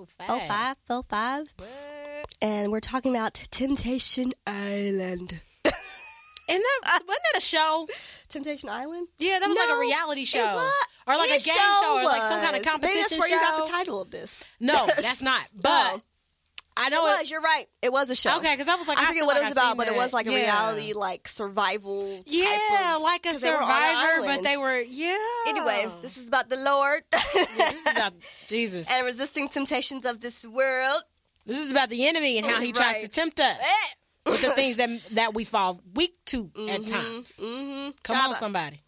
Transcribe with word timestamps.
Oh, 0.00 0.06
five. 0.06 0.30
Oh, 0.30 0.38
five, 0.48 0.76
oh, 0.88 1.02
five. 1.10 1.54
What? 1.58 1.68
And 2.40 2.72
we're 2.72 2.80
talking 2.80 3.14
about 3.14 3.34
Temptation 3.34 4.32
Island. 4.46 5.42
And 6.52 6.58
that 6.58 7.00
wasn't 7.06 7.22
that 7.32 7.38
a 7.38 7.40
show? 7.40 7.86
Temptation 8.28 8.68
Island? 8.68 9.06
Yeah, 9.18 9.38
that 9.38 9.46
was 9.46 9.56
like 9.56 9.70
a 9.70 9.78
reality 9.78 10.22
it 10.22 10.26
show, 10.26 10.68
or 11.06 11.16
like 11.16 11.28
a 11.28 11.34
game 11.34 11.40
show, 11.40 11.98
or 12.00 12.02
like 12.02 12.22
some 12.22 12.42
kind 12.42 12.56
of 12.56 12.64
competition 12.64 12.80
Maybe 12.80 13.00
that's 13.02 13.18
where 13.20 13.28
show. 13.28 13.34
you 13.36 13.40
got 13.40 13.66
the 13.66 13.70
title 13.70 14.02
of 14.02 14.10
this. 14.10 14.48
No, 14.58 14.84
that's 14.88 15.22
not. 15.22 15.46
But 15.54 15.92
No. 15.92 16.02
I 16.82 16.86
It 16.86 16.90
know 16.90 17.06
it. 17.06 17.18
was. 17.18 17.30
You're 17.30 17.40
right. 17.42 17.66
It 17.82 17.92
was 17.92 18.08
a 18.10 18.14
show. 18.14 18.36
Okay, 18.38 18.54
because 18.54 18.68
I 18.68 18.76
was 18.76 18.88
like, 18.88 18.98
I 18.98 19.02
I, 19.02 19.06
forget 19.08 19.26
what 19.26 19.36
like 19.36 19.36
it 19.36 19.40
was 19.40 19.46
I've 19.48 19.52
about, 19.52 19.76
but 19.76 19.88
it 19.88 19.94
was 19.94 20.12
like 20.12 20.26
a 20.26 20.30
Yeah. 20.32 20.36
reality, 20.40 20.92
like 20.94 21.28
survival. 21.28 22.16
type 22.16 22.24
Yeah, 22.26 22.96
of- 22.96 23.02
like 23.02 23.26
a 23.26 23.32
'cause 23.32 23.40
they 23.42 23.50
were 23.50 23.62
on 23.62 23.70
an 23.70 23.90
survivor, 23.90 24.26
but 24.26 24.42
they 24.42 24.56
were 24.56 24.80
yeah. 24.80 25.16
Anyway, 25.46 25.88
this 26.00 26.16
is 26.16 26.26
about 26.28 26.48
the 26.48 26.56
Lord 26.56 27.02
Yeah, 27.12 27.20
this 27.34 27.74
is 27.86 27.92
about 27.96 28.12
Jesus. 28.46 28.86
and 28.90 29.04
resisting 29.04 29.48
temptations 29.48 30.04
of 30.06 30.20
this 30.20 30.44
world. 30.46 31.02
This 31.46 31.58
is 31.58 31.70
about 31.70 31.90
the 31.90 32.06
enemy 32.08 32.38
and 32.38 32.46
how 32.46 32.60
he 32.60 32.72
tries 32.72 33.02
to 33.02 33.08
tempt 33.08 33.40
us 33.40 33.58
Eh. 33.60 34.30
with 34.30 34.40
the 34.42 34.50
things 34.60 34.76
that 34.76 34.88
that 35.12 35.34
we 35.34 35.44
fall 35.44 35.80
weak 35.94 36.14
to 36.26 36.50
at 36.68 36.86
times. 36.86 37.36
Mm-hmm. 37.38 37.90
Come 38.02 38.16
on, 38.16 38.34
somebody. 38.36 38.80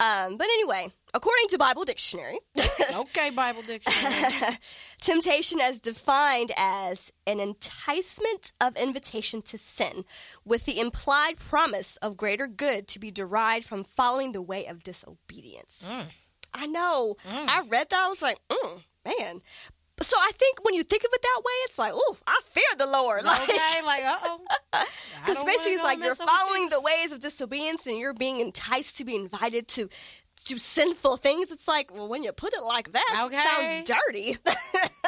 Um, 0.00 0.36
but 0.36 0.44
anyway, 0.44 0.92
according 1.14 1.48
to 1.48 1.58
Bible 1.58 1.84
Dictionary, 1.84 2.38
Okay, 2.96 3.30
Bible 3.30 3.62
dictionary. 3.62 4.56
temptation 5.00 5.58
is 5.60 5.80
defined 5.80 6.52
as 6.56 7.12
an 7.26 7.40
enticement 7.40 8.52
of 8.60 8.76
invitation 8.76 9.42
to 9.42 9.58
sin, 9.58 10.04
with 10.44 10.64
the 10.64 10.80
implied 10.80 11.38
promise 11.38 11.96
of 11.98 12.16
greater 12.16 12.46
good 12.46 12.88
to 12.88 12.98
be 12.98 13.10
derived 13.10 13.66
from 13.66 13.84
following 13.84 14.32
the 14.32 14.42
way 14.42 14.66
of 14.66 14.82
disobedience. 14.82 15.84
Mm. 15.86 16.06
I 16.54 16.66
know. 16.66 17.16
I 17.28 17.62
read 17.68 17.90
that. 17.90 18.00
I 18.00 18.08
was 18.08 18.22
like, 18.22 18.38
mm, 18.50 18.82
man. 19.04 19.42
So 20.00 20.16
I 20.16 20.30
think 20.34 20.64
when 20.64 20.74
you 20.74 20.84
think 20.84 21.02
of 21.02 21.10
it 21.12 21.22
that 21.22 21.42
way, 21.44 21.52
it's 21.64 21.78
like, 21.78 21.92
oh, 21.94 22.16
I 22.26 22.40
fear 22.44 22.64
the 22.78 22.86
Lord. 22.86 23.22
Like, 23.28 23.42
okay, 23.42 23.82
like 23.84 24.04
uh 24.04 24.16
oh. 24.22 24.40
because 25.26 25.44
basically, 25.44 25.72
it's 25.72 25.84
like 25.84 25.98
you're 26.02 26.14
following 26.14 26.68
the 26.70 26.80
ways 26.80 27.12
of 27.12 27.18
disobedience 27.20 27.86
and 27.86 27.98
you're 27.98 28.14
being 28.14 28.40
enticed 28.40 28.96
to 28.98 29.04
be 29.04 29.16
invited 29.16 29.68
to 29.68 29.88
do 30.44 30.58
sinful 30.58 31.16
things. 31.18 31.50
It's 31.50 31.68
like, 31.68 31.92
well, 31.94 32.08
when 32.08 32.22
you 32.22 32.32
put 32.32 32.54
it 32.54 32.62
like 32.62 32.92
that, 32.92 33.22
Okay. 33.26 33.36
it 33.36 33.86
sounds 33.88 34.00
dirty. 34.06 34.36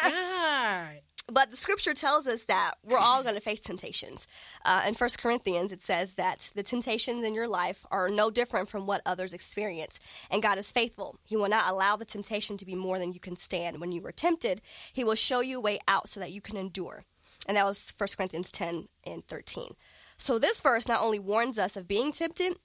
God. 0.03 1.01
but 1.33 1.51
the 1.51 1.57
scripture 1.57 1.95
tells 1.95 2.27
us 2.27 2.45
that 2.47 2.73
we're 2.85 2.99
all 2.99 3.23
going 3.23 3.37
to 3.37 3.41
face 3.41 3.61
temptations. 3.61 4.27
Uh, 4.65 4.83
in 4.87 4.95
First 4.95 5.21
Corinthians, 5.23 5.71
it 5.73 5.81
says 5.83 6.15
that 6.15 6.51
the 6.55 6.63
temptations 6.63 7.25
in 7.25 7.35
your 7.35 7.47
life 7.49 7.87
are 7.91 8.09
no 8.11 8.31
different 8.31 8.69
from 8.69 8.87
what 8.87 9.01
others 9.07 9.33
experience. 9.33 10.01
And 10.31 10.43
God 10.43 10.59
is 10.59 10.73
faithful. 10.73 11.19
He 11.25 11.37
will 11.37 11.49
not 11.49 11.69
allow 11.71 11.97
the 11.97 12.05
temptation 12.05 12.57
to 12.57 12.67
be 12.67 12.75
more 12.75 12.99
than 12.99 13.13
you 13.13 13.21
can 13.21 13.37
stand. 13.37 13.81
When 13.81 13.93
you 13.93 14.05
are 14.07 14.13
tempted, 14.13 14.61
He 14.93 15.05
will 15.05 15.15
show 15.15 15.41
you 15.41 15.59
a 15.59 15.63
way 15.63 15.79
out 15.87 16.09
so 16.09 16.21
that 16.21 16.33
you 16.33 16.41
can 16.41 16.57
endure. 16.57 17.05
And 17.47 17.57
that 17.57 17.65
was 17.65 17.93
First 17.93 18.17
Corinthians 18.17 18.51
10 18.53 18.89
and 19.05 19.27
13. 19.27 19.75
So 20.17 20.39
this 20.39 20.61
verse 20.61 20.87
not 20.87 21.01
only 21.03 21.19
warns 21.19 21.59
us 21.59 21.77
of 21.77 21.89
being 21.89 22.13
tempted, 22.13 22.57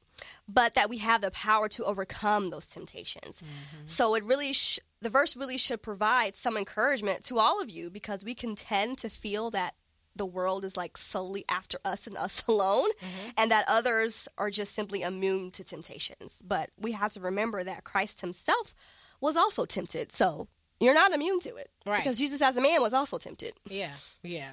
but 0.47 0.75
that 0.75 0.89
we 0.89 0.97
have 0.99 1.21
the 1.21 1.31
power 1.31 1.67
to 1.69 1.83
overcome 1.83 2.49
those 2.49 2.67
temptations. 2.67 3.41
Mm-hmm. 3.41 3.87
So 3.87 4.15
it 4.15 4.23
really, 4.23 4.53
sh- 4.53 4.79
the 5.01 5.09
verse 5.09 5.35
really 5.35 5.57
should 5.57 5.81
provide 5.81 6.35
some 6.35 6.57
encouragement 6.57 7.23
to 7.25 7.37
all 7.39 7.61
of 7.61 7.69
you 7.69 7.89
because 7.89 8.23
we 8.23 8.35
can 8.35 8.55
tend 8.55 8.97
to 8.99 9.09
feel 9.09 9.51
that 9.51 9.75
the 10.15 10.25
world 10.25 10.63
is 10.63 10.77
like 10.77 10.97
solely 10.97 11.43
after 11.49 11.77
us 11.83 12.07
and 12.07 12.17
us 12.17 12.43
alone, 12.47 12.89
mm-hmm. 12.91 13.29
and 13.37 13.51
that 13.51 13.65
others 13.67 14.27
are 14.37 14.49
just 14.49 14.73
simply 14.73 15.01
immune 15.01 15.51
to 15.51 15.63
temptations. 15.63 16.41
But 16.45 16.69
we 16.79 16.93
have 16.93 17.11
to 17.13 17.19
remember 17.19 17.63
that 17.63 17.83
Christ 17.83 18.21
Himself 18.21 18.73
was 19.19 19.35
also 19.35 19.65
tempted. 19.65 20.11
So 20.11 20.47
you're 20.79 20.93
not 20.93 21.13
immune 21.13 21.39
to 21.41 21.55
it, 21.55 21.69
Right. 21.85 22.03
Because 22.03 22.17
Jesus, 22.17 22.41
as 22.41 22.57
a 22.57 22.61
man, 22.61 22.81
was 22.81 22.93
also 22.93 23.17
tempted. 23.17 23.53
Yeah, 23.67 23.93
yeah. 24.23 24.51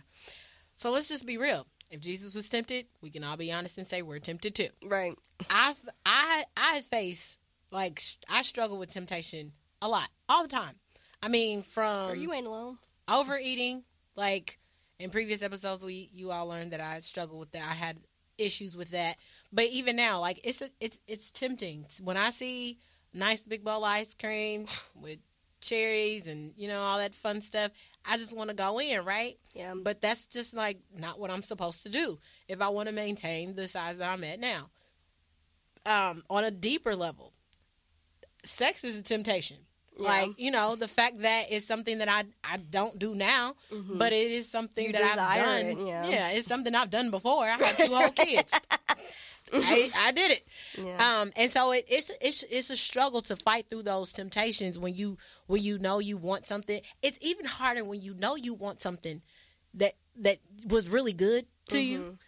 So 0.77 0.91
let's 0.91 1.09
just 1.09 1.27
be 1.27 1.39
real. 1.39 1.67
If 1.93 2.01
Jesus 2.01 2.35
was 2.35 2.49
tempted, 2.49 2.87
we 3.03 3.11
can 3.11 3.23
all 3.23 3.37
be 3.37 3.53
honest 3.53 3.77
and 3.77 3.87
say 3.87 4.01
we're 4.01 4.19
tempted 4.19 4.55
too. 4.55 4.69
Right. 4.83 5.15
I 5.51 5.75
I 6.07 6.45
I 6.57 6.81
face 6.81 7.37
like 7.71 8.03
I 8.31 8.41
struggle 8.41 8.79
with 8.79 8.89
temptation 8.89 9.53
a 9.83 9.89
lot, 9.89 10.09
all 10.27 10.43
the 10.43 10.49
time. 10.49 10.77
I 11.23 11.29
mean, 11.29 11.63
from 11.63 12.11
or 12.11 12.15
you 12.15 12.33
ain't 12.33 12.47
alone. 12.47 12.79
overeating, 13.09 13.85
like 14.17 14.59
in 14.99 15.11
previous 15.11 15.43
episodes, 15.43 15.85
we 15.85 16.09
you 16.15 16.31
all 16.31 16.47
learned 16.47 16.73
that 16.73 16.81
I 16.81 17.01
struggle 17.01 17.39
with 17.39 17.53
that. 17.53 17.63
I 17.63 17.75
had 17.75 17.99
issues 18.39 18.75
with 18.75 18.93
that, 18.93 19.19
but 19.53 19.67
even 19.67 19.95
now, 19.95 20.19
like 20.19 20.41
it's 20.45 20.63
a, 20.63 20.71
it's 20.81 20.99
it's 21.07 21.31
tempting 21.31 21.85
when 22.03 22.17
I 22.17 22.31
see 22.31 22.79
nice 23.13 23.43
big 23.43 23.65
bowl 23.65 23.85
ice 23.85 24.15
cream 24.15 24.65
with 24.95 25.19
cherries 25.61 26.27
and 26.27 26.53
you 26.57 26.69
know 26.69 26.81
all 26.81 26.97
that 26.97 27.15
fun 27.15 27.43
stuff. 27.43 27.71
I 28.05 28.17
just 28.17 28.37
want 28.37 28.51
to 28.51 28.57
go 28.57 28.81
in, 28.81 29.05
right? 29.05 29.39
Yeah. 29.55 29.75
But 29.77 30.01
that's 30.01 30.27
just 30.27 30.55
like 30.55 30.79
not 30.97 31.19
what 31.21 31.31
I'm 31.31 31.43
supposed 31.43 31.83
to 31.85 31.89
do 31.89 32.19
if 32.49 32.61
I 32.61 32.69
want 32.69 32.89
to 32.89 32.95
maintain 32.95 33.55
the 33.55 33.69
size 33.69 33.99
that 33.99 34.09
I'm 34.11 34.25
at 34.25 34.41
now. 34.41 34.71
Um, 35.85 36.23
on 36.31 36.45
a 36.45 36.51
deeper 36.51 36.95
level, 36.95 37.33
sex 38.45 38.85
is 38.85 38.99
a 38.99 39.03
temptation. 39.03 39.59
Yeah. 39.99 40.09
Like 40.09 40.31
you 40.39 40.51
know, 40.51 40.75
the 40.75 40.89
fact 40.89 41.21
that 41.21 41.47
it's 41.51 41.67
something 41.67 41.99
that 41.99 42.09
I 42.09 42.25
I 42.43 42.57
don't 42.57 42.99
do 42.99 43.15
now, 43.15 43.55
but 43.95 44.13
it 44.13 44.31
is 44.31 44.49
something 44.51 44.87
You 44.87 44.93
that 44.93 45.19
I've 45.19 45.45
done. 45.45 45.67
it, 45.67 45.87
yeah. 45.87 46.31
it's 46.31 46.47
something 46.49 46.75
I've 46.75 46.91
done 46.91 47.11
before. 47.11 47.45
I 47.45 47.57
have 47.63 47.77
two 47.77 47.95
whole 47.95 48.11
kids. 48.17 48.59
I, 49.53 49.91
I 49.97 50.13
did 50.13 50.31
it. 50.33 50.45
Yeah. 50.83 51.21
Um, 51.21 51.33
and 51.37 51.51
so 51.51 51.73
it, 51.73 51.85
it's 51.89 52.11
it's 52.21 52.43
it's 52.45 52.71
a 52.71 52.77
struggle 52.77 53.23
to 53.23 53.37
fight 53.37 53.69
through 53.69 53.83
those 53.83 54.13
temptations 54.13 54.79
when 54.79 54.95
you 54.95 55.19
when 55.47 55.63
you 55.63 55.79
know 55.79 55.99
you 55.99 56.17
want 56.17 56.47
something. 56.47 56.81
It's 57.03 57.19
even 57.23 57.47
harder 57.47 57.85
when 57.85 58.01
you 58.01 58.15
know 58.15 58.37
you 58.37 58.55
want 58.55 58.81
something 58.81 59.23
that 59.75 59.95
that 60.21 60.39
was 60.67 60.89
really 60.89 61.13
good 61.13 61.47
to 61.69 61.83
you, 61.83 62.19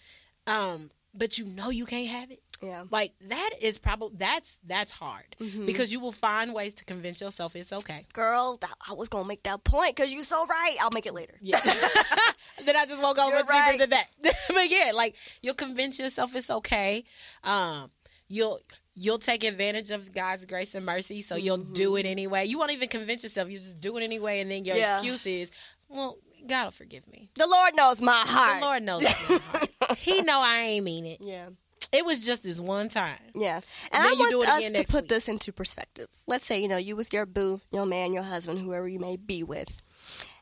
um, 0.47 0.91
but 1.15 1.39
you 1.39 1.45
know 1.45 1.71
you 1.71 1.87
can't 1.87 2.09
have 2.09 2.31
it. 2.31 2.41
Yeah. 2.65 2.85
Like 2.91 3.13
that 3.29 3.51
is 3.61 3.79
probably 3.79 4.17
that's 4.19 4.59
that's 4.67 4.93
hard 4.93 5.37
because 5.67 5.93
you 5.93 6.01
will 6.01 6.13
find 6.13 6.55
ways 6.55 6.75
to 6.75 6.85
convince 6.85 7.21
yourself 7.21 7.55
it's 7.57 7.73
okay. 7.73 8.07
Girl, 8.13 8.57
that, 8.61 8.75
I 8.89 8.93
was 8.95 9.09
gonna 9.09 9.29
make 9.29 9.43
that 9.45 9.65
point 9.65 9.95
because 9.97 10.13
you're 10.13 10.23
so 10.23 10.47
right. 10.47 10.77
I'll 10.81 10.91
make 10.95 11.07
it 11.07 11.15
later. 11.15 11.35
Yeah. 11.41 11.59
then 12.65 12.77
I 12.77 12.87
just 12.87 13.03
won't 13.03 13.17
go 13.17 13.29
much 13.31 13.47
deeper 13.47 13.79
than 13.79 13.91
that. 13.91 14.07
but 14.49 14.71
yeah, 14.71 14.93
like 14.95 15.17
you'll 15.43 15.55
convince 15.55 15.99
yourself 15.99 16.35
it's 16.35 16.51
okay. 16.51 17.05
Um, 17.43 17.91
you'll 18.29 18.61
you'll 18.95 19.19
take 19.19 19.45
advantage 19.45 19.91
of 19.91 20.13
God's 20.13 20.45
grace 20.45 20.75
and 20.75 20.87
mercy, 20.87 21.23
so 21.23 21.37
you'll 21.37 21.59
do 21.59 21.97
it 21.97 22.07
anyway. 22.07 22.45
You 22.47 22.59
won't 22.59 22.71
even 22.73 22.89
convince 22.89 23.23
yourself; 23.23 23.51
you 23.51 23.59
just 23.59 23.81
do 23.81 23.97
it 23.97 24.03
anyway, 24.03 24.41
and 24.41 24.51
then 24.51 24.65
your 24.65 24.77
Yeah. 24.77 24.95
excuse 24.95 25.27
is, 25.27 25.51
"Well, 25.89 26.19
God 26.47 26.65
will 26.65 26.71
forgive 26.71 27.07
me." 27.09 27.31
The 27.35 27.47
Lord 27.47 27.75
knows 27.77 28.01
my 28.01 28.23
heart. 28.27 28.61
The 28.61 28.67
Lord 28.67 28.83
knows 28.83 29.03
my 29.03 29.39
heart. 29.81 29.99
He 29.99 30.23
know 30.23 30.41
I 30.41 30.59
ain't 30.61 30.85
mean 30.85 31.07
it. 31.07 31.19
Yeah. 31.21 31.49
It 31.95 32.05
was 32.05 32.25
just 32.27 32.43
this 32.43 32.61
one 32.61 32.89
time. 32.89 33.19
Yeah. 33.35 33.57
And 33.57 33.65
And, 33.93 34.03
I 34.03 34.09
then 34.11 34.19
you 34.19 34.31
do 34.31 34.37
want 34.39 34.49
it 34.49 34.53
us 34.53 34.59
again 34.71 34.73
to 34.85 34.93
put 34.93 35.03
week. 35.05 35.09
this 35.09 35.29
into 35.29 35.53
perspective. 35.53 36.09
Let's 36.27 36.45
say, 36.45 36.61
you 36.61 36.69
know, 36.69 36.77
you 36.77 36.97
with 36.97 37.13
your 37.13 37.25
boo, 37.27 37.61
your 37.71 37.87
man, 37.87 38.13
your 38.13 38.25
husband, 38.25 38.59
whoever 38.59 38.89
you 38.89 38.99
may 38.99 39.17
be 39.17 39.43
with. 39.43 39.81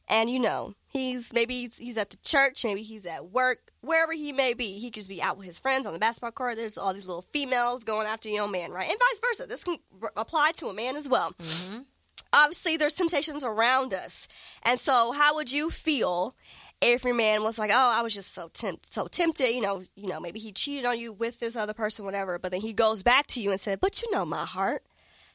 And 0.09 0.29
you 0.29 0.41
know, 0.41 0.75
he's 0.89 1.33
maybe 1.33 1.71
he's, 1.79 1.97
at 1.97 2.11
the 2.11 2.17
church, 2.19 2.65
maybe 2.65 2.83
he's 2.83 3.07
at 3.07 3.31
work, 3.31 3.71
wherever 3.83 4.13
he 4.13 4.33
may 4.33 4.53
be. 4.53 4.79
He 4.79 4.89
could 4.91 4.95
just 4.95 5.09
be 5.09 5.23
out 5.23 5.37
with 5.39 5.47
his 5.47 5.59
friends 5.61 5.87
on 5.87 5.93
the 5.93 5.99
basketball 5.99 6.33
court. 6.33 6.57
There's 6.57 6.77
all 6.77 6.93
these 6.93 7.07
little 7.07 7.25
females 7.33 7.85
going 7.85 8.07
after 8.07 8.29
your 8.29 8.49
man, 8.49 8.73
right? 8.73 8.89
And 8.91 8.99
vice 8.99 9.21
versa. 9.21 9.47
This 9.47 9.63
can 9.65 9.79
r- 10.03 10.13
apply 10.17 10.53
to 10.57 10.67
a 10.69 10.75
man 10.75 10.97
as 10.97 11.09
well. 11.09 11.35
Mm-hmm. 11.39 11.81
Obviously, 12.35 12.77
there's 12.77 12.95
temptations 12.95 13.45
around 13.45 13.93
us. 13.95 14.27
And 14.63 14.81
so, 14.81 15.13
how 15.13 15.35
would 15.37 15.53
you 15.53 15.71
feel 15.71 16.35
your 16.83 17.15
man 17.15 17.43
was 17.43 17.59
like, 17.59 17.71
"Oh, 17.73 17.93
I 17.95 18.03
was 18.03 18.15
just 18.15 18.35
so 18.35 18.49
tempt, 18.53 18.93
so 18.93 19.07
tempted," 19.07 19.55
you 19.55 19.61
know, 19.61 19.83
you 19.97 20.09
know, 20.09 20.21
maybe 20.21 20.39
he 20.39 20.53
cheated 20.53 20.85
on 20.85 20.99
you 20.99 21.13
with 21.13 21.41
this 21.41 21.57
other 21.57 21.75
person, 21.75 22.05
whatever. 22.05 22.39
But 22.39 22.53
then 22.53 22.61
he 22.61 22.73
goes 22.73 23.03
back 23.03 23.27
to 23.29 23.41
you 23.41 23.51
and 23.51 23.61
said, 23.61 23.81
"But 23.81 24.03
you 24.03 24.11
know 24.11 24.25
my 24.25 24.45
heart." 24.45 24.83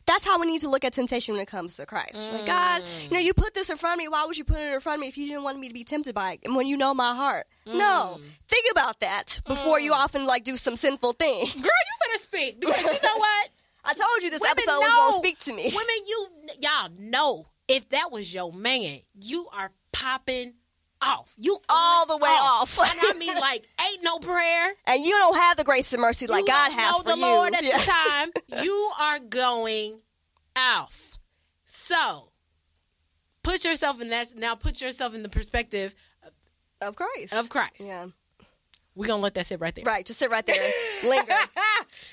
That's 0.05 0.25
how 0.25 0.39
we 0.39 0.47
need 0.47 0.61
to 0.61 0.69
look 0.69 0.85
at 0.85 0.93
temptation 0.93 1.33
when 1.33 1.41
it 1.41 1.49
comes 1.49 1.75
to 1.75 1.85
Christ. 1.85 2.15
Like 2.31 2.45
God, 2.45 2.81
you 3.03 3.09
know, 3.09 3.19
mm. 3.19 3.25
you 3.25 3.33
put 3.33 3.53
this 3.53 3.69
in 3.69 3.75
front 3.75 3.95
of 3.95 4.03
me. 4.05 4.07
Why 4.07 4.25
would 4.25 4.37
you 4.37 4.45
put 4.45 4.57
it 4.57 4.73
in 4.73 4.79
front 4.79 4.99
of 4.99 5.01
me 5.01 5.09
if 5.09 5.17
you 5.17 5.27
didn't 5.27 5.43
want 5.43 5.59
me 5.59 5.67
to 5.67 5.73
be 5.73 5.83
tempted 5.83 6.15
by 6.15 6.33
it? 6.33 6.39
And 6.45 6.55
when 6.55 6.65
you 6.65 6.77
know 6.77 6.93
my 6.93 7.13
heart, 7.13 7.45
no, 7.65 8.17
mm. 8.17 8.21
think 8.47 8.67
about 8.71 9.01
that 9.01 9.41
before 9.45 9.81
you 9.81 9.91
mm. 9.91 9.95
often 9.95 10.25
like 10.25 10.45
do 10.45 10.55
some 10.55 10.77
sinful 10.77 11.11
thing. 11.13 11.39
Girl, 11.39 11.55
you 11.55 12.07
better 12.07 12.23
speak 12.23 12.61
because 12.61 12.85
you 12.85 12.99
know 13.03 13.17
what? 13.17 13.49
I 13.83 13.93
told 13.93 14.23
you 14.23 14.29
this 14.29 14.39
Women 14.39 14.51
episode 14.51 14.79
was 14.79 14.89
know- 14.89 15.09
gonna 15.09 15.17
speak 15.17 15.39
to 15.39 15.53
me. 15.53 15.63
Women, 15.65 15.95
you 16.07 16.27
y'all 16.61 16.89
know 16.99 17.47
if 17.67 17.89
that 17.89 18.09
was 18.09 18.33
your 18.33 18.53
man, 18.53 18.99
you 19.19 19.49
are 19.51 19.71
popping 19.91 20.53
off. 21.01 21.33
You 21.37 21.57
All 21.69 22.05
the 22.07 22.17
way 22.17 22.29
off. 22.29 22.77
and 22.79 22.89
I 23.01 23.13
mean, 23.17 23.35
like, 23.39 23.67
ain't 23.89 24.03
no 24.03 24.19
prayer. 24.19 24.73
And 24.85 25.03
you 25.03 25.11
don't 25.11 25.35
have 25.37 25.57
the 25.57 25.63
grace 25.63 25.91
and 25.93 26.01
mercy 26.01 26.27
like 26.27 26.41
you 26.41 26.47
God 26.47 26.71
has 26.71 26.91
know 26.91 26.97
for 26.99 27.03
the 27.11 27.15
you. 27.17 27.21
Lord 27.21 27.53
at 27.53 27.63
Yeah. 27.63 27.77
the 27.77 27.83
time. 27.83 28.29
You 28.63 28.91
are 28.99 29.19
going 29.19 30.01
off. 30.57 31.13
So 31.65 32.29
put 33.43 33.63
yourself 33.63 34.01
in 34.01 34.09
that. 34.09 34.33
Now 34.35 34.55
put 34.55 34.81
yourself 34.81 35.13
in 35.13 35.23
the 35.23 35.29
perspective 35.29 35.95
Of 36.81 36.95
Christ. 36.95 37.33
of 37.33 37.49
Christ. 37.49 37.73
Yeah. 37.79 38.07
We're 38.95 39.05
gonna 39.05 39.21
let 39.21 39.35
that 39.35 39.45
sit 39.45 39.59
right 39.59 39.75
there. 39.75 39.85
Right. 39.85 40.05
Just 40.05 40.19
sit 40.19 40.31
right 40.31 40.45
there. 40.45 40.71
Linger. 41.07 41.33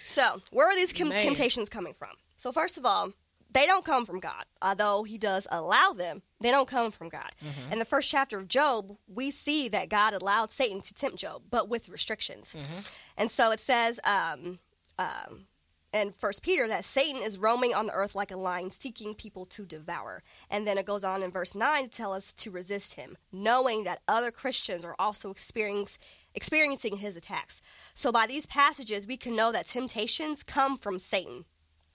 So, 0.06 0.40
where 0.52 0.68
are 0.68 0.76
these 0.76 0.92
com- 0.92 1.10
temptations 1.10 1.68
coming 1.70 1.94
from? 1.94 2.10
So, 2.36 2.52
first 2.52 2.76
of 2.78 2.84
all, 2.86 3.10
they 3.52 3.64
don't 3.66 3.84
come 3.84 4.04
from 4.06 4.20
God. 4.20 4.44
Although 4.62 5.02
He 5.02 5.16
does 5.18 5.46
allow 5.50 5.92
them, 5.92 6.22
they 6.44 6.50
don't 6.50 6.68
come 6.68 6.90
from 6.90 7.08
God. 7.08 7.30
Mm-hmm. 7.42 7.72
In 7.72 7.78
the 7.78 7.84
first 7.84 8.10
chapter 8.10 8.38
of 8.38 8.48
Job, 8.48 8.96
we 9.06 9.30
see 9.30 9.68
that 9.70 9.88
God 9.88 10.12
allowed 10.12 10.50
Satan 10.50 10.82
to 10.82 10.94
tempt 10.94 11.18
Job, 11.18 11.42
but 11.50 11.68
with 11.68 11.88
restrictions. 11.88 12.54
Mm-hmm. 12.54 12.80
And 13.16 13.30
so 13.30 13.50
it 13.50 13.60
says 13.60 13.98
um, 14.04 14.58
um, 14.98 15.46
in 15.92 16.12
First 16.12 16.42
Peter 16.42 16.68
that 16.68 16.84
Satan 16.84 17.22
is 17.22 17.38
roaming 17.38 17.72
on 17.74 17.86
the 17.86 17.94
earth 17.94 18.14
like 18.14 18.30
a 18.30 18.36
lion, 18.36 18.70
seeking 18.70 19.14
people 19.14 19.46
to 19.46 19.64
devour. 19.64 20.22
And 20.50 20.66
then 20.66 20.76
it 20.76 20.86
goes 20.86 21.04
on 21.04 21.22
in 21.22 21.30
verse 21.30 21.54
nine 21.54 21.84
to 21.84 21.90
tell 21.90 22.12
us 22.12 22.34
to 22.34 22.50
resist 22.50 22.94
him, 22.94 23.16
knowing 23.32 23.84
that 23.84 24.02
other 24.06 24.30
Christians 24.30 24.84
are 24.84 24.96
also 24.98 25.30
experience, 25.30 25.98
experiencing 26.34 26.98
his 26.98 27.16
attacks. 27.16 27.62
So 27.94 28.12
by 28.12 28.26
these 28.26 28.46
passages, 28.46 29.06
we 29.06 29.16
can 29.16 29.34
know 29.34 29.50
that 29.52 29.66
temptations 29.66 30.42
come 30.42 30.76
from 30.76 30.98
Satan. 30.98 31.44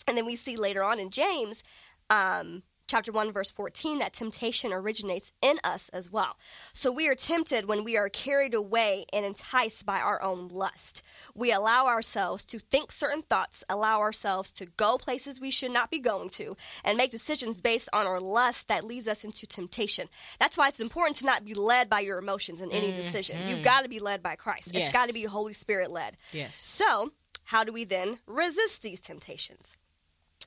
And 0.07 0.17
then 0.17 0.25
we 0.25 0.35
see 0.35 0.57
later 0.57 0.83
on 0.83 0.97
in 0.97 1.09
James, 1.11 1.61
um, 2.09 2.63
chapter 2.89 3.11
1, 3.11 3.31
verse 3.31 3.51
14, 3.51 3.99
that 3.99 4.13
temptation 4.13 4.73
originates 4.73 5.31
in 5.41 5.57
us 5.63 5.89
as 5.89 6.11
well. 6.11 6.37
So 6.73 6.91
we 6.91 7.07
are 7.07 7.15
tempted 7.15 7.67
when 7.67 7.83
we 7.83 7.95
are 7.95 8.09
carried 8.09 8.53
away 8.53 9.05
and 9.13 9.25
enticed 9.25 9.85
by 9.85 9.99
our 9.99 10.21
own 10.21 10.47
lust. 10.49 11.05
We 11.35 11.51
allow 11.51 11.85
ourselves 11.85 12.43
to 12.45 12.59
think 12.59 12.91
certain 12.91 13.21
thoughts, 13.21 13.63
allow 13.69 13.99
ourselves 13.99 14.51
to 14.53 14.65
go 14.65 14.97
places 14.97 15.39
we 15.39 15.51
should 15.51 15.71
not 15.71 15.91
be 15.91 15.99
going 15.99 16.29
to, 16.31 16.57
and 16.83 16.97
make 16.97 17.11
decisions 17.11 17.61
based 17.61 17.89
on 17.93 18.07
our 18.07 18.19
lust 18.19 18.67
that 18.67 18.83
leads 18.83 19.07
us 19.07 19.23
into 19.23 19.45
temptation. 19.45 20.07
That's 20.39 20.57
why 20.57 20.67
it's 20.67 20.79
important 20.79 21.17
to 21.17 21.25
not 21.25 21.45
be 21.45 21.53
led 21.53 21.89
by 21.89 21.99
your 21.99 22.17
emotions 22.17 22.59
in 22.59 22.71
any 22.71 22.87
mm-hmm. 22.87 22.97
decision. 22.97 23.47
You've 23.47 23.63
got 23.63 23.83
to 23.83 23.89
be 23.89 23.99
led 23.99 24.23
by 24.23 24.35
Christ. 24.35 24.71
Yes. 24.73 24.87
It's 24.87 24.93
got 24.93 25.07
to 25.07 25.13
be 25.13 25.23
Holy 25.23 25.53
Spirit 25.53 25.91
led. 25.91 26.17
Yes. 26.33 26.55
So, 26.55 27.11
how 27.45 27.63
do 27.63 27.71
we 27.71 27.83
then 27.83 28.19
resist 28.25 28.81
these 28.81 28.99
temptations? 28.99 29.77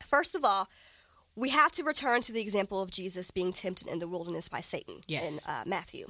First 0.04 0.34
of 0.34 0.44
all, 0.44 0.68
we 1.36 1.48
have 1.50 1.72
to 1.72 1.82
return 1.84 2.20
to 2.22 2.32
the 2.32 2.40
example 2.40 2.82
of 2.82 2.90
Jesus 2.90 3.30
being 3.30 3.52
tempted 3.52 3.88
in 3.88 3.98
the 3.98 4.08
wilderness 4.08 4.48
by 4.48 4.60
Satan 4.60 4.96
Yes. 5.06 5.44
in 5.46 5.50
uh, 5.50 5.62
Matthew. 5.66 6.08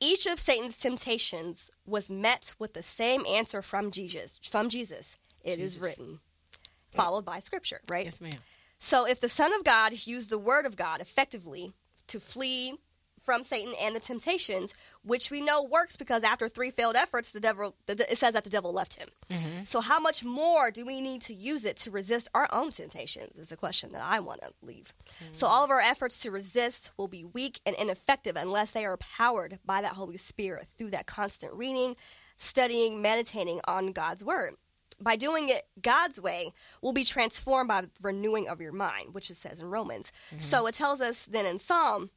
Each 0.00 0.26
of 0.26 0.38
Satan's 0.38 0.76
temptations 0.78 1.70
was 1.86 2.10
met 2.10 2.54
with 2.58 2.74
the 2.74 2.82
same 2.82 3.24
answer 3.26 3.62
from 3.62 3.90
Jesus. 3.90 4.38
From 4.50 4.68
Jesus, 4.68 5.16
it 5.42 5.58
is 5.58 5.74
Jesus. 5.76 5.82
written, 5.98 6.20
followed 6.90 7.24
by 7.24 7.38
Scripture, 7.38 7.80
right? 7.90 8.04
Yes, 8.04 8.20
ma'am. 8.20 8.32
So, 8.78 9.06
if 9.06 9.20
the 9.20 9.28
Son 9.30 9.54
of 9.54 9.64
God 9.64 10.06
used 10.06 10.28
the 10.28 10.38
Word 10.38 10.66
of 10.66 10.76
God 10.76 11.00
effectively 11.00 11.72
to 12.08 12.20
flee 12.20 12.74
from 13.26 13.42
Satan 13.42 13.74
and 13.82 13.94
the 13.94 14.00
temptations, 14.00 14.72
which 15.04 15.30
we 15.30 15.40
know 15.40 15.62
works 15.62 15.96
because 15.96 16.22
after 16.22 16.48
three 16.48 16.70
failed 16.70 16.94
efforts, 16.94 17.32
the 17.32 17.40
devil 17.40 17.74
the, 17.86 18.06
it 18.10 18.16
says 18.16 18.32
that 18.32 18.44
the 18.44 18.50
devil 18.50 18.72
left 18.72 18.94
him. 18.94 19.08
Mm-hmm. 19.28 19.64
So, 19.64 19.80
how 19.80 19.98
much 19.98 20.24
more 20.24 20.70
do 20.70 20.86
we 20.86 21.00
need 21.00 21.20
to 21.22 21.34
use 21.34 21.64
it 21.64 21.76
to 21.78 21.90
resist 21.90 22.30
our 22.34 22.48
own 22.52 22.70
temptations? 22.70 23.36
Is 23.36 23.48
the 23.48 23.56
question 23.56 23.90
that 23.92 24.02
I 24.02 24.20
want 24.20 24.42
to 24.42 24.52
leave. 24.62 24.94
So, 25.32 25.46
mm-hmm. 25.46 25.54
all 25.54 25.64
of 25.64 25.70
our 25.70 25.80
efforts 25.80 26.20
to 26.20 26.30
resist 26.30 26.92
will 26.96 27.08
be 27.08 27.24
weak 27.24 27.60
and 27.66 27.74
ineffective 27.76 28.36
unless 28.36 28.70
they 28.70 28.86
are 28.86 28.96
powered 28.96 29.58
by 29.66 29.82
that 29.82 29.94
Holy 29.94 30.16
Spirit 30.16 30.68
through 30.78 30.90
that 30.90 31.06
constant 31.06 31.52
reading, 31.52 31.96
studying, 32.36 33.02
meditating 33.02 33.60
on 33.66 33.92
God's 33.92 34.24
Word 34.24 34.54
by 35.00 35.16
doing 35.16 35.48
it 35.48 35.66
God's 35.80 36.20
way, 36.20 36.52
will 36.80 36.92
be 36.92 37.04
transformed 37.04 37.68
by 37.68 37.82
the 37.82 37.90
renewing 38.00 38.48
of 38.48 38.60
your 38.60 38.72
mind, 38.72 39.12
which 39.12 39.30
it 39.30 39.36
says 39.36 39.60
in 39.60 39.68
Romans. 39.68 40.12
Mm-hmm. 40.28 40.40
So 40.40 40.66
it 40.66 40.74
tells 40.74 41.00
us 41.00 41.26
then 41.26 41.44
in 41.44 41.58
Psalm, 41.58 42.10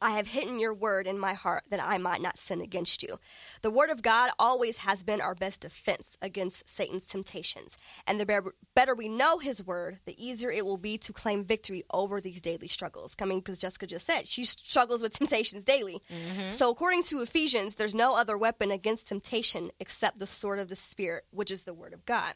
I 0.00 0.10
have 0.12 0.28
hidden 0.28 0.58
your 0.58 0.74
word 0.74 1.06
in 1.06 1.18
my 1.18 1.34
heart 1.34 1.64
that 1.70 1.82
I 1.82 1.98
might 1.98 2.20
not 2.20 2.38
sin 2.38 2.60
against 2.60 3.02
you. 3.02 3.18
The 3.62 3.70
word 3.70 3.90
of 3.90 4.02
God 4.02 4.30
always 4.38 4.78
has 4.78 5.02
been 5.02 5.20
our 5.20 5.34
best 5.34 5.62
defense 5.62 6.16
against 6.20 6.68
Satan's 6.68 7.06
temptations. 7.06 7.76
And 8.06 8.20
the 8.20 8.26
better, 8.26 8.54
better 8.74 8.94
we 8.94 9.08
know 9.08 9.38
his 9.38 9.64
word, 9.64 10.00
the 10.04 10.24
easier 10.24 10.50
it 10.50 10.64
will 10.64 10.76
be 10.76 10.98
to 10.98 11.12
claim 11.12 11.44
victory 11.44 11.84
over 11.92 12.20
these 12.20 12.42
daily 12.42 12.68
struggles. 12.68 13.14
Coming 13.14 13.38
because 13.38 13.60
Jessica 13.60 13.86
just 13.86 14.06
said 14.06 14.26
she 14.26 14.44
struggles 14.44 15.02
with 15.02 15.18
temptations 15.18 15.64
daily. 15.64 16.02
Mm-hmm. 16.10 16.52
So 16.52 16.70
according 16.70 17.04
to 17.04 17.22
Ephesians, 17.22 17.76
there's 17.76 17.94
no 17.94 18.16
other 18.16 18.36
weapon 18.36 18.70
against 18.70 19.08
temptation 19.08 19.70
except 19.80 20.18
the 20.18 20.26
sword 20.26 20.58
of 20.58 20.68
the 20.68 20.76
spirit, 20.76 21.24
which 21.30 21.50
is 21.50 21.62
the 21.62 21.74
word 21.74 21.94
of 21.94 22.04
God. 22.06 22.34